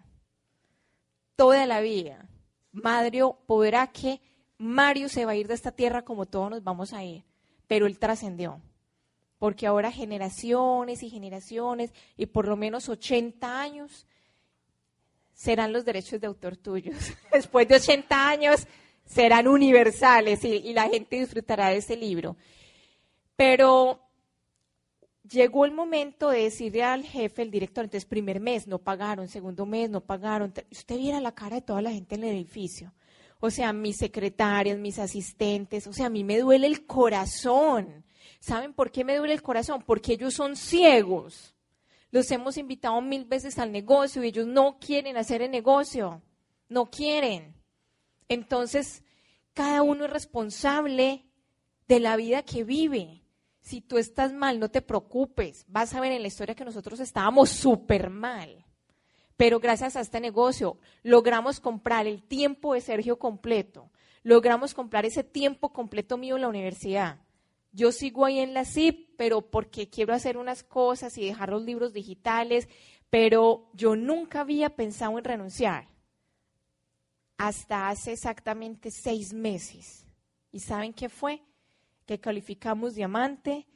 Toda 1.34 1.66
la 1.66 1.80
vida. 1.80 2.28
Mario 2.70 3.36
podrá 3.46 3.88
que 3.88 4.20
Mario 4.58 5.08
se 5.08 5.24
va 5.24 5.32
a 5.32 5.36
ir 5.36 5.48
de 5.48 5.54
esta 5.54 5.72
tierra 5.72 6.02
como 6.02 6.26
todos 6.26 6.50
nos 6.50 6.62
vamos 6.62 6.92
a 6.92 7.02
ir, 7.02 7.24
pero 7.66 7.86
él 7.86 7.98
trascendió. 7.98 8.60
Porque 9.38 9.66
ahora 9.66 9.90
generaciones 9.90 11.02
y 11.02 11.10
generaciones 11.10 11.92
y 12.16 12.26
por 12.26 12.46
lo 12.46 12.56
menos 12.56 12.88
80 12.88 13.60
años 13.60 14.06
serán 15.32 15.72
los 15.72 15.84
derechos 15.84 16.20
de 16.20 16.26
autor 16.26 16.56
tuyos. 16.56 16.96
Después 17.32 17.66
de 17.66 17.76
80 17.76 18.28
años 18.28 18.66
serán 19.10 19.48
universales 19.48 20.44
y, 20.44 20.72
la 20.72 20.88
gente 20.88 21.18
disfrutará 21.18 21.68
de 21.68 21.78
ese 21.78 21.96
libro. 21.96 22.36
Pero 23.34 24.00
llegó 25.28 25.64
el 25.64 25.72
momento 25.72 26.30
de 26.30 26.44
decirle 26.44 26.84
al 26.84 27.04
jefe, 27.04 27.42
el 27.42 27.50
director, 27.50 27.84
entonces 27.84 28.08
primer 28.08 28.38
mes 28.38 28.68
no 28.68 28.78
pagaron, 28.78 29.26
segundo 29.26 29.66
mes 29.66 29.90
no 29.90 30.00
pagaron. 30.00 30.54
Usted 30.70 30.96
viera 30.96 31.20
la 31.20 31.34
cara 31.34 31.56
de 31.56 31.62
toda 31.62 31.82
la 31.82 31.90
gente 31.90 32.14
en 32.14 32.24
el 32.24 32.36
edificio. 32.36 32.94
o 33.40 33.50
sea, 33.50 33.72
mis 33.72 33.96
secretarias, 33.96 34.78
mis 34.78 34.98
asistentes, 34.98 35.86
o 35.86 35.92
sea, 35.92 36.06
a 36.06 36.10
mí 36.10 36.24
me 36.24 36.38
duele 36.38 36.66
el 36.66 36.86
corazón. 36.86 38.04
¿Saben 38.38 38.74
por 38.74 38.92
qué 38.92 39.02
me 39.02 39.16
duele 39.16 39.34
el 39.34 39.42
corazón? 39.42 39.82
Porque 39.84 40.12
ellos 40.12 40.34
son 40.34 40.56
ciegos. 40.56 41.54
Los 42.12 42.30
hemos 42.30 42.56
invitado 42.58 43.00
mil 43.00 43.24
veces 43.24 43.58
al 43.58 43.72
negocio 43.72 44.22
y 44.22 44.28
ellos 44.28 44.46
no 44.46 44.78
quieren 44.78 45.16
hacer 45.16 45.42
el 45.42 45.50
negocio. 45.50 46.22
No 46.68 46.90
quieren. 46.90 47.59
Entonces, 48.30 49.02
cada 49.54 49.82
uno 49.82 50.04
es 50.04 50.10
responsable 50.10 51.26
de 51.88 51.98
la 51.98 52.14
vida 52.14 52.44
que 52.44 52.62
vive. 52.62 53.24
Si 53.60 53.80
tú 53.80 53.98
estás 53.98 54.32
mal, 54.32 54.60
no 54.60 54.70
te 54.70 54.82
preocupes. 54.82 55.64
Vas 55.66 55.94
a 55.94 56.00
ver 56.00 56.12
en 56.12 56.22
la 56.22 56.28
historia 56.28 56.54
que 56.54 56.64
nosotros 56.64 57.00
estábamos 57.00 57.50
súper 57.50 58.08
mal. 58.08 58.64
Pero 59.36 59.58
gracias 59.58 59.96
a 59.96 60.00
este 60.00 60.20
negocio 60.20 60.78
logramos 61.02 61.58
comprar 61.58 62.06
el 62.06 62.22
tiempo 62.22 62.74
de 62.74 62.80
Sergio 62.80 63.18
completo. 63.18 63.90
Logramos 64.22 64.74
comprar 64.74 65.04
ese 65.04 65.24
tiempo 65.24 65.72
completo 65.72 66.16
mío 66.16 66.36
en 66.36 66.42
la 66.42 66.48
universidad. 66.48 67.18
Yo 67.72 67.90
sigo 67.90 68.24
ahí 68.24 68.38
en 68.38 68.54
la 68.54 68.64
CIP, 68.64 69.16
pero 69.16 69.50
porque 69.50 69.88
quiero 69.88 70.14
hacer 70.14 70.36
unas 70.36 70.62
cosas 70.62 71.18
y 71.18 71.26
dejar 71.26 71.48
los 71.48 71.64
libros 71.64 71.92
digitales, 71.92 72.68
pero 73.08 73.70
yo 73.74 73.96
nunca 73.96 74.42
había 74.42 74.76
pensado 74.76 75.18
en 75.18 75.24
renunciar 75.24 75.89
hasta 77.40 77.88
hace 77.88 78.12
exactamente 78.12 78.90
seis 78.90 79.32
meses. 79.32 80.04
¿Y 80.52 80.60
saben 80.60 80.92
qué 80.92 81.08
fue? 81.08 81.40
Que 82.04 82.20
calificamos 82.20 82.94
diamante. 82.94 83.66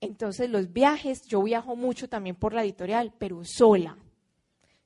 Entonces 0.00 0.48
los 0.48 0.72
viajes, 0.72 1.26
yo 1.26 1.42
viajo 1.42 1.76
mucho 1.76 2.08
también 2.08 2.36
por 2.36 2.54
la 2.54 2.64
editorial, 2.64 3.12
pero 3.18 3.44
sola. 3.44 3.98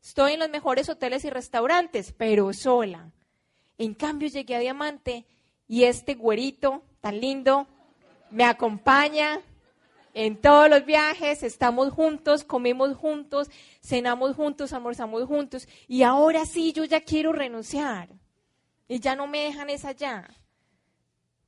Estoy 0.02 0.32
en 0.32 0.40
los 0.40 0.50
mejores 0.50 0.88
hoteles 0.88 1.24
y 1.24 1.30
restaurantes, 1.30 2.12
pero 2.12 2.52
sola. 2.52 3.12
En 3.78 3.94
cambio 3.94 4.28
llegué 4.28 4.56
a 4.56 4.60
Diamante 4.60 5.24
y 5.68 5.84
este 5.84 6.16
güerito 6.16 6.82
tan 7.00 7.20
lindo 7.20 7.68
me 8.32 8.42
acompaña 8.42 9.40
en 10.14 10.36
todos 10.36 10.68
los 10.68 10.84
viajes, 10.84 11.42
estamos 11.42 11.92
juntos, 11.92 12.44
comemos 12.44 12.96
juntos, 12.96 13.50
cenamos 13.80 14.36
juntos, 14.36 14.72
almorzamos 14.72 15.24
juntos 15.24 15.68
y 15.86 16.02
ahora 16.02 16.44
sí 16.46 16.72
yo 16.72 16.84
ya 16.84 17.00
quiero 17.00 17.32
renunciar 17.32 18.08
y 18.88 19.00
ya 19.00 19.14
no 19.14 19.26
me 19.26 19.44
dejan 19.44 19.70
esa 19.70 19.92
ya. 19.92 20.28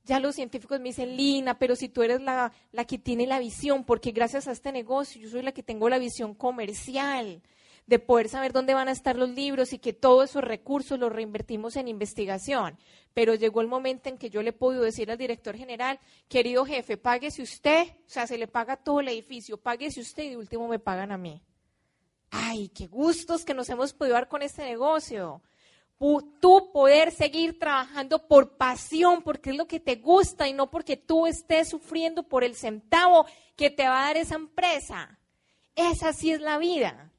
Ya 0.05 0.19
los 0.19 0.35
científicos 0.35 0.79
me 0.79 0.89
dicen, 0.89 1.15
Lina, 1.15 1.57
pero 1.57 1.77
si 1.77 1.87
tú 1.87 2.03
eres 2.03 2.21
la, 2.21 2.51
la 2.73 2.85
que 2.85 2.97
tiene 2.97 3.25
la 3.25 3.39
visión, 3.39 3.85
porque 3.85 4.11
gracias 4.11 4.47
a 4.47 4.51
este 4.51 4.73
negocio 4.73 5.21
yo 5.21 5.29
soy 5.29 5.43
la 5.43 5.53
que 5.53 5.63
tengo 5.63 5.87
la 5.87 5.97
visión 5.97 6.33
comercial, 6.33 7.41
de 7.85 7.99
poder 7.99 8.29
saber 8.29 8.53
dónde 8.53 8.73
van 8.73 8.87
a 8.87 8.91
estar 8.93 9.17
los 9.17 9.29
libros 9.29 9.73
y 9.73 9.79
que 9.79 9.93
todos 9.93 10.29
esos 10.29 10.43
recursos 10.43 10.99
los 10.99 11.11
reinvertimos 11.11 11.75
en 11.75 11.87
investigación. 11.87 12.77
Pero 13.13 13.35
llegó 13.35 13.61
el 13.61 13.67
momento 13.67 14.09
en 14.09 14.17
que 14.17 14.29
yo 14.29 14.41
le 14.41 14.53
puedo 14.53 14.81
decir 14.81 15.11
al 15.11 15.17
director 15.17 15.55
general, 15.55 15.99
querido 16.27 16.65
jefe, 16.65 16.97
páguese 16.97 17.41
usted, 17.41 17.87
o 18.05 18.09
sea, 18.09 18.25
se 18.25 18.37
le 18.37 18.47
paga 18.47 18.77
todo 18.77 19.01
el 19.01 19.09
edificio, 19.09 19.57
páguese 19.57 20.01
usted 20.01 20.23
y 20.23 20.29
de 20.29 20.37
último 20.37 20.67
me 20.67 20.79
pagan 20.79 21.11
a 21.11 21.17
mí. 21.17 21.41
Ay, 22.31 22.69
qué 22.69 22.87
gustos 22.87 23.45
que 23.45 23.53
nos 23.53 23.69
hemos 23.69 23.93
podido 23.93 24.15
dar 24.15 24.27
con 24.27 24.41
este 24.41 24.63
negocio. 24.63 25.41
Tú 26.41 26.71
poder 26.73 27.11
seguir 27.11 27.59
trabajando 27.59 28.27
por 28.27 28.57
pasión, 28.57 29.21
porque 29.21 29.51
es 29.51 29.55
lo 29.55 29.67
que 29.67 29.79
te 29.79 29.95
gusta 29.95 30.47
y 30.47 30.53
no 30.53 30.69
porque 30.69 30.97
tú 30.97 31.27
estés 31.27 31.69
sufriendo 31.69 32.23
por 32.23 32.43
el 32.43 32.55
centavo 32.55 33.25
que 33.55 33.69
te 33.69 33.87
va 33.87 34.01
a 34.01 34.07
dar 34.07 34.17
esa 34.17 34.35
empresa. 34.35 35.17
Esa 35.75 36.11
sí 36.11 36.31
es 36.31 36.41
la 36.41 36.57
vida. 36.57 37.12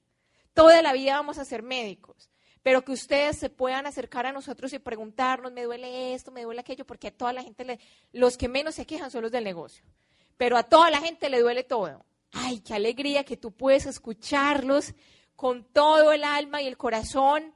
Toda 0.54 0.80
la 0.82 0.92
vida 0.92 1.16
vamos 1.16 1.38
a 1.38 1.44
ser 1.44 1.62
médicos, 1.62 2.30
pero 2.62 2.84
que 2.84 2.92
ustedes 2.92 3.36
se 3.38 3.50
puedan 3.50 3.86
acercar 3.86 4.24
a 4.26 4.32
nosotros 4.32 4.72
y 4.72 4.78
preguntarnos, 4.78 5.52
me 5.52 5.64
duele 5.64 6.14
esto, 6.14 6.30
me 6.30 6.42
duele 6.42 6.60
aquello, 6.60 6.86
porque 6.86 7.08
a 7.08 7.10
toda 7.10 7.32
la 7.32 7.42
gente, 7.42 7.64
le, 7.64 7.80
los 8.12 8.38
que 8.38 8.48
menos 8.48 8.76
se 8.76 8.86
quejan 8.86 9.10
son 9.10 9.22
los 9.22 9.32
del 9.32 9.44
negocio, 9.44 9.84
pero 10.36 10.56
a 10.56 10.62
toda 10.62 10.90
la 10.90 11.00
gente 11.00 11.28
le 11.28 11.40
duele 11.40 11.64
todo. 11.64 12.04
Ay, 12.32 12.60
qué 12.60 12.74
alegría 12.74 13.24
que 13.24 13.36
tú 13.36 13.52
puedes 13.52 13.86
escucharlos 13.86 14.94
con 15.36 15.64
todo 15.64 16.12
el 16.12 16.24
alma 16.24 16.62
y 16.62 16.66
el 16.66 16.76
corazón, 16.76 17.54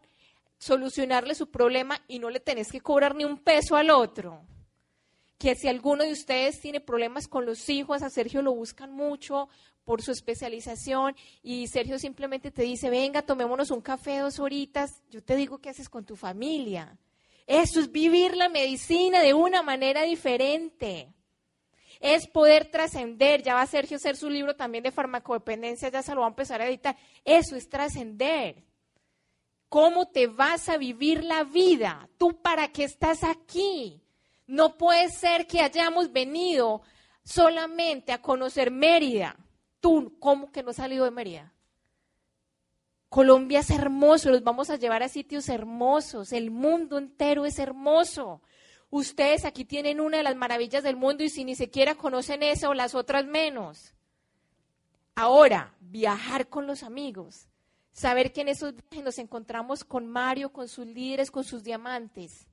solucionarle 0.59 1.35
su 1.35 1.51
problema 1.51 2.03
y 2.09 2.19
no 2.19 2.31
le 2.31 2.41
tenés 2.41 2.71
que 2.71 2.81
cobrar 2.81 3.15
ni 3.15 3.25
un 3.25 3.39
peso 3.39 3.77
al 3.77 3.91
otro 3.91 4.45
que 5.39 5.55
si 5.55 5.69
alguno 5.69 6.05
de 6.05 6.13
ustedes 6.13 6.61
tiene 6.61 6.81
problemas 6.81 7.29
con 7.29 7.47
los 7.47 7.69
hijos, 7.69 8.03
a 8.03 8.11
Sergio 8.11 8.43
lo 8.43 8.53
buscan 8.53 8.93
mucho 8.93 9.49
por 9.85 10.03
su 10.03 10.11
especialización 10.11 11.17
y 11.43 11.69
Sergio 11.69 11.99
simplemente 11.99 12.51
te 12.51 12.63
dice, 12.63 12.91
venga, 12.91 13.23
tomémonos 13.23 13.71
un 13.71 13.81
café 13.81 14.19
dos 14.19 14.41
horitas, 14.41 15.03
yo 15.11 15.23
te 15.23 15.37
digo 15.37 15.59
qué 15.59 15.71
haces 15.71 15.89
con 15.89 16.05
tu 16.05 16.17
familia. 16.17 16.99
Eso 17.47 17.81
es 17.81 17.91
vivir 17.91 18.37
la 18.37 18.51
medicina 18.51 19.23
de 19.23 19.33
una 19.33 19.63
manera 19.63 20.03
diferente. 20.03 21.15
Es 22.01 22.29
poder 22.29 22.71
trascender. 22.71 23.43
Ya 23.43 23.55
va 23.55 23.65
Sergio 23.67 23.97
a 23.97 23.99
hacer 23.99 24.17
su 24.17 24.29
libro 24.29 24.55
también 24.55 24.85
de 24.85 24.93
farmacodependencia, 24.93 25.89
ya 25.89 26.03
se 26.03 26.15
lo 26.15 26.21
va 26.21 26.27
a 26.27 26.31
empezar 26.31 26.61
a 26.61 26.69
editar. 26.69 26.97
Eso 27.25 27.57
es 27.57 27.69
trascender. 27.69 28.63
¿Cómo 29.71 30.09
te 30.09 30.27
vas 30.27 30.69
a 30.69 30.77
vivir 30.77 31.25
la 31.25 31.45
vida? 31.45 32.11
¿Tú 32.19 32.43
para 32.43 32.69
qué 32.69 32.85
estás 32.85 33.25
aquí? 33.25 34.03
No 34.49 34.79
puede 34.79 35.11
ser 35.11 35.47
que 35.47 35.61
hayamos 35.61 36.11
venido 36.11 36.81
solamente 37.23 38.13
a 38.13 38.23
conocer 38.23 38.71
Mérida. 38.71 39.37
Tú, 39.79 40.17
¿cómo 40.19 40.51
que 40.51 40.63
no 40.63 40.71
has 40.71 40.77
salido 40.77 41.05
de 41.05 41.11
Mérida? 41.11 41.53
Colombia 43.11 43.61
es 43.61 43.71
hermoso, 43.71 44.31
los 44.31 44.43
vamos 44.43 44.71
a 44.71 44.77
llevar 44.77 45.03
a 45.03 45.09
sitios 45.09 45.51
hermosos, 45.51 46.33
el 46.33 46.51
mundo 46.51 46.97
entero 46.97 47.45
es 47.45 47.59
hermoso. 47.59 48.41
Ustedes 48.91 49.45
aquí 49.45 49.67
tienen 49.67 50.01
una 50.01 50.17
de 50.17 50.23
las 50.23 50.35
maravillas 50.35 50.83
del 50.83 50.97
mundo 50.97 51.23
y 51.23 51.29
si 51.29 51.45
ni 51.45 51.55
siquiera 51.55 51.95
conocen 51.95 52.43
eso, 52.43 52.73
las 52.73 52.95
otras 52.95 53.27
menos. 53.27 53.95
Ahora, 55.15 55.75
viajar 55.81 56.49
con 56.49 56.67
los 56.67 56.83
amigos, 56.83 57.49
saber 57.93 58.33
que 58.33 58.41
en 58.41 58.49
esos 58.49 58.75
viajes 58.75 59.05
nos 59.05 59.19
encontramos 59.19 59.85
con 59.85 60.07
Mario, 60.07 60.53
con 60.53 60.69
sus 60.69 60.87
líderes, 60.87 61.31
con 61.31 61.45
sus 61.45 61.63
diamantes. 61.63 62.48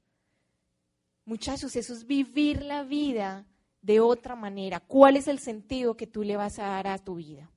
Muchachos, 1.25 1.75
eso 1.75 1.93
es 1.93 2.05
vivir 2.05 2.61
la 2.61 2.83
vida 2.83 3.47
de 3.81 3.99
otra 3.99 4.35
manera. 4.35 4.79
¿Cuál 4.79 5.17
es 5.17 5.27
el 5.27 5.39
sentido 5.39 5.97
que 5.97 6.07
tú 6.07 6.23
le 6.23 6.37
vas 6.37 6.59
a 6.59 6.67
dar 6.67 6.87
a 6.87 6.97
tu 6.97 7.15
vida? 7.15 7.51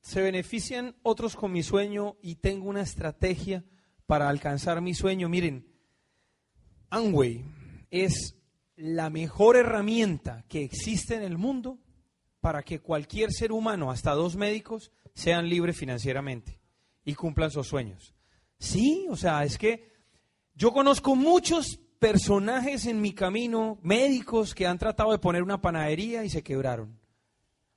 Se 0.00 0.20
benefician 0.20 0.94
otros 1.02 1.34
con 1.36 1.52
mi 1.52 1.62
sueño 1.62 2.16
y 2.20 2.36
tengo 2.36 2.68
una 2.68 2.82
estrategia 2.82 3.64
para 4.06 4.28
alcanzar 4.28 4.80
mi 4.80 4.94
sueño. 4.94 5.28
Miren, 5.28 5.66
Amway 6.90 7.44
es 7.90 8.36
la 8.76 9.10
mejor 9.10 9.56
herramienta 9.56 10.44
que 10.48 10.62
existe 10.62 11.14
en 11.14 11.22
el 11.22 11.38
mundo 11.38 11.78
para 12.40 12.62
que 12.62 12.80
cualquier 12.80 13.32
ser 13.32 13.50
humano, 13.50 13.90
hasta 13.90 14.12
dos 14.12 14.36
médicos, 14.36 14.92
sean 15.14 15.48
libres 15.48 15.76
financieramente 15.76 16.60
y 17.04 17.14
cumplan 17.14 17.50
sus 17.50 17.66
sueños. 17.66 18.14
Sí, 18.58 19.06
o 19.10 19.16
sea, 19.16 19.44
es 19.44 19.58
que 19.58 19.95
yo 20.56 20.72
conozco 20.72 21.14
muchos 21.14 21.78
personajes 21.98 22.86
en 22.86 23.02
mi 23.02 23.12
camino, 23.12 23.78
médicos, 23.82 24.54
que 24.54 24.66
han 24.66 24.78
tratado 24.78 25.12
de 25.12 25.18
poner 25.18 25.42
una 25.42 25.60
panadería 25.60 26.24
y 26.24 26.30
se 26.30 26.42
quebraron. 26.42 26.98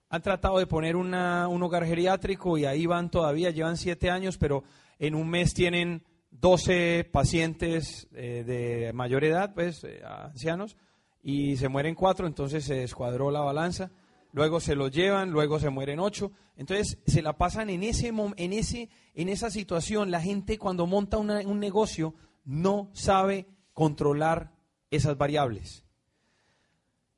Han 0.10 0.22
tratado 0.22 0.60
de 0.60 0.66
poner 0.66 0.96
una, 0.96 1.50
un 1.50 1.62
hogar 1.62 1.86
geriátrico 1.86 2.58
y 2.58 2.64
ahí 2.64 2.86
van 2.86 3.12
todavía, 3.12 3.52
llevan 3.52 3.76
siete 3.76 4.10
años, 4.10 4.38
pero 4.38 4.64
en 4.98 5.14
un 5.14 5.30
mes 5.30 5.54
tienen 5.54 6.04
12 6.32 7.10
pacientes 7.12 8.08
eh, 8.14 8.46
de 8.48 8.94
mayor 8.94 9.26
edad, 9.26 9.54
pues 9.54 9.84
eh, 9.84 10.02
ancianos, 10.06 10.78
y 11.22 11.58
se 11.58 11.68
mueren 11.68 11.96
cuatro, 11.96 12.28
entonces 12.28 12.64
se 12.64 12.76
descuadró 12.76 13.30
la 13.30 13.42
balanza. 13.42 13.92
Luego 14.32 14.62
se 14.62 14.76
los 14.76 14.92
llevan, 14.92 15.32
luego 15.32 15.60
se 15.60 15.70
mueren 15.70 16.00
ocho. 16.00 16.32
Entonces 16.56 17.00
se 17.06 17.22
la 17.22 17.34
pasan 17.34 17.70
en, 17.70 17.84
ese, 17.84 18.08
en, 18.38 18.54
ese, 18.54 18.90
en 19.16 19.28
esa 19.28 19.50
situación. 19.50 20.12
La 20.12 20.22
gente 20.22 20.58
cuando 20.58 20.86
monta 20.86 21.18
un 21.18 21.60
negocio 21.60 22.14
no 22.46 22.90
sabe 22.94 23.48
controlar 23.74 24.52
esas 24.92 25.18
variables. 25.18 25.84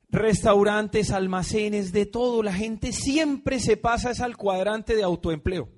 Restaurantes, 0.09 1.11
almacenes, 1.11 1.93
de 1.93 2.05
todo, 2.05 2.43
la 2.43 2.53
gente 2.53 2.91
siempre 2.91 3.59
se 3.59 3.77
pasa 3.77 4.11
al 4.23 4.35
cuadrante 4.35 4.95
de 4.95 5.03
autoempleo, 5.03 5.69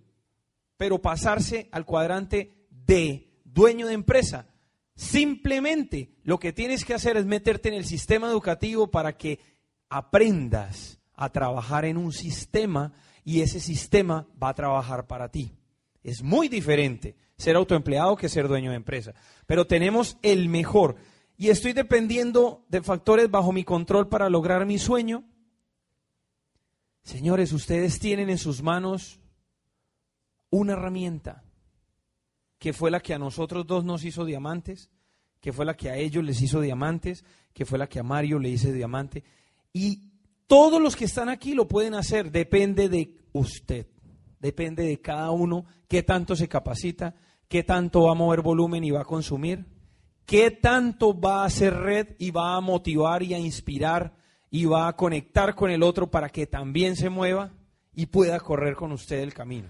pero 0.76 1.02
pasarse 1.02 1.70
al 1.72 1.86
cuadrante 1.86 2.68
de 2.70 3.32
dueño 3.44 3.88
de 3.88 3.94
empresa, 3.94 4.48
simplemente 4.96 6.16
lo 6.24 6.40
que 6.40 6.52
tienes 6.52 6.84
que 6.84 6.96
hacer 6.96 7.18
es 7.18 7.26
meterte 7.26 7.70
en 7.70 7.76
el 7.76 7.86
sistema 7.86 8.28
educativo 8.28 8.90
para 8.90 9.16
que 9.18 9.40
aprendas 9.90 11.00
a 11.14 11.32
trabajar 11.32 11.86
en 11.86 11.98
un 11.98 12.12
sistema 12.12 12.94
y 13.24 13.42
ese 13.42 13.60
sistema 13.60 14.28
va 14.42 14.50
a 14.50 14.56
trabajar 14.56 15.06
para 15.06 15.30
ti. 15.30 15.54
Es 16.04 16.24
muy 16.24 16.50
diferente 16.50 17.16
ser 17.38 17.56
autoempleado 17.56 18.16
que 18.16 18.30
ser 18.30 18.48
dueño 18.48 18.72
de 18.72 18.78
empresa. 18.78 19.14
Pero 19.46 19.68
tenemos 19.68 20.18
el 20.22 20.50
mejor. 20.50 20.96
Y 21.38 21.50
estoy 21.50 21.74
dependiendo 21.74 22.66
de 22.70 22.82
factores 22.82 23.30
bajo 23.30 23.52
mi 23.52 23.64
control 23.64 24.08
para 24.08 24.30
lograr 24.30 24.66
mi 24.66 24.78
sueño. 24.78 25.24
Señores, 27.04 27.52
ustedes 27.52 28.00
tienen 28.00 28.30
en 28.30 28.38
sus 28.38 28.62
manos 28.62 29.20
una 30.50 30.74
herramienta 30.74 31.44
que 32.60 32.72
fue 32.72 32.92
la 32.92 33.02
que 33.02 33.14
a 33.14 33.20
nosotros 33.20 33.68
dos 33.68 33.84
nos 33.84 34.06
hizo 34.06 34.24
diamantes, 34.24 34.90
que 35.42 35.52
fue 35.52 35.66
la 35.66 35.76
que 35.76 35.90
a 35.90 35.98
ellos 35.98 36.24
les 36.24 36.42
hizo 36.42 36.62
diamantes, 36.62 37.26
que 37.54 37.66
fue 37.66 37.78
la 37.78 37.90
que 37.90 38.00
a 38.00 38.04
Mario 38.04 38.40
le 38.40 38.48
hizo 38.48 38.72
diamante. 38.72 39.26
Y 39.74 40.14
todos 40.48 40.82
los 40.82 40.96
que 40.96 41.04
están 41.04 41.28
aquí 41.28 41.56
lo 41.56 41.68
pueden 41.68 41.94
hacer, 41.94 42.32
depende 42.32 42.88
de 42.88 43.18
usted, 43.34 43.88
depende 44.44 44.84
de 44.84 45.00
cada 45.00 45.32
uno, 45.32 45.66
qué 45.88 46.04
tanto 46.04 46.36
se 46.36 46.50
capacita, 46.50 47.16
qué 47.48 47.64
tanto 47.64 48.04
va 48.04 48.12
a 48.12 48.16
mover 48.16 48.42
volumen 48.42 48.84
y 48.84 48.92
va 48.92 49.02
a 49.02 49.06
consumir, 49.06 49.66
qué 50.26 50.52
tanto 50.52 51.18
va 51.18 51.42
a 51.42 51.46
hacer 51.46 51.74
red 51.74 52.10
y 52.20 52.30
va 52.32 52.56
a 52.56 52.62
motivar 52.62 53.24
y 53.24 53.34
a 53.34 53.40
inspirar 53.40 54.14
y 54.52 54.66
va 54.66 54.90
a 54.90 54.96
conectar 54.98 55.56
con 55.56 55.72
el 55.72 55.82
otro 55.82 56.12
para 56.12 56.28
que 56.30 56.46
también 56.46 56.98
se 56.98 57.10
mueva 57.10 57.54
y 57.96 58.08
pueda 58.08 58.38
correr 58.42 58.76
con 58.76 58.92
usted 58.92 59.22
el 59.22 59.34
camino. 59.34 59.70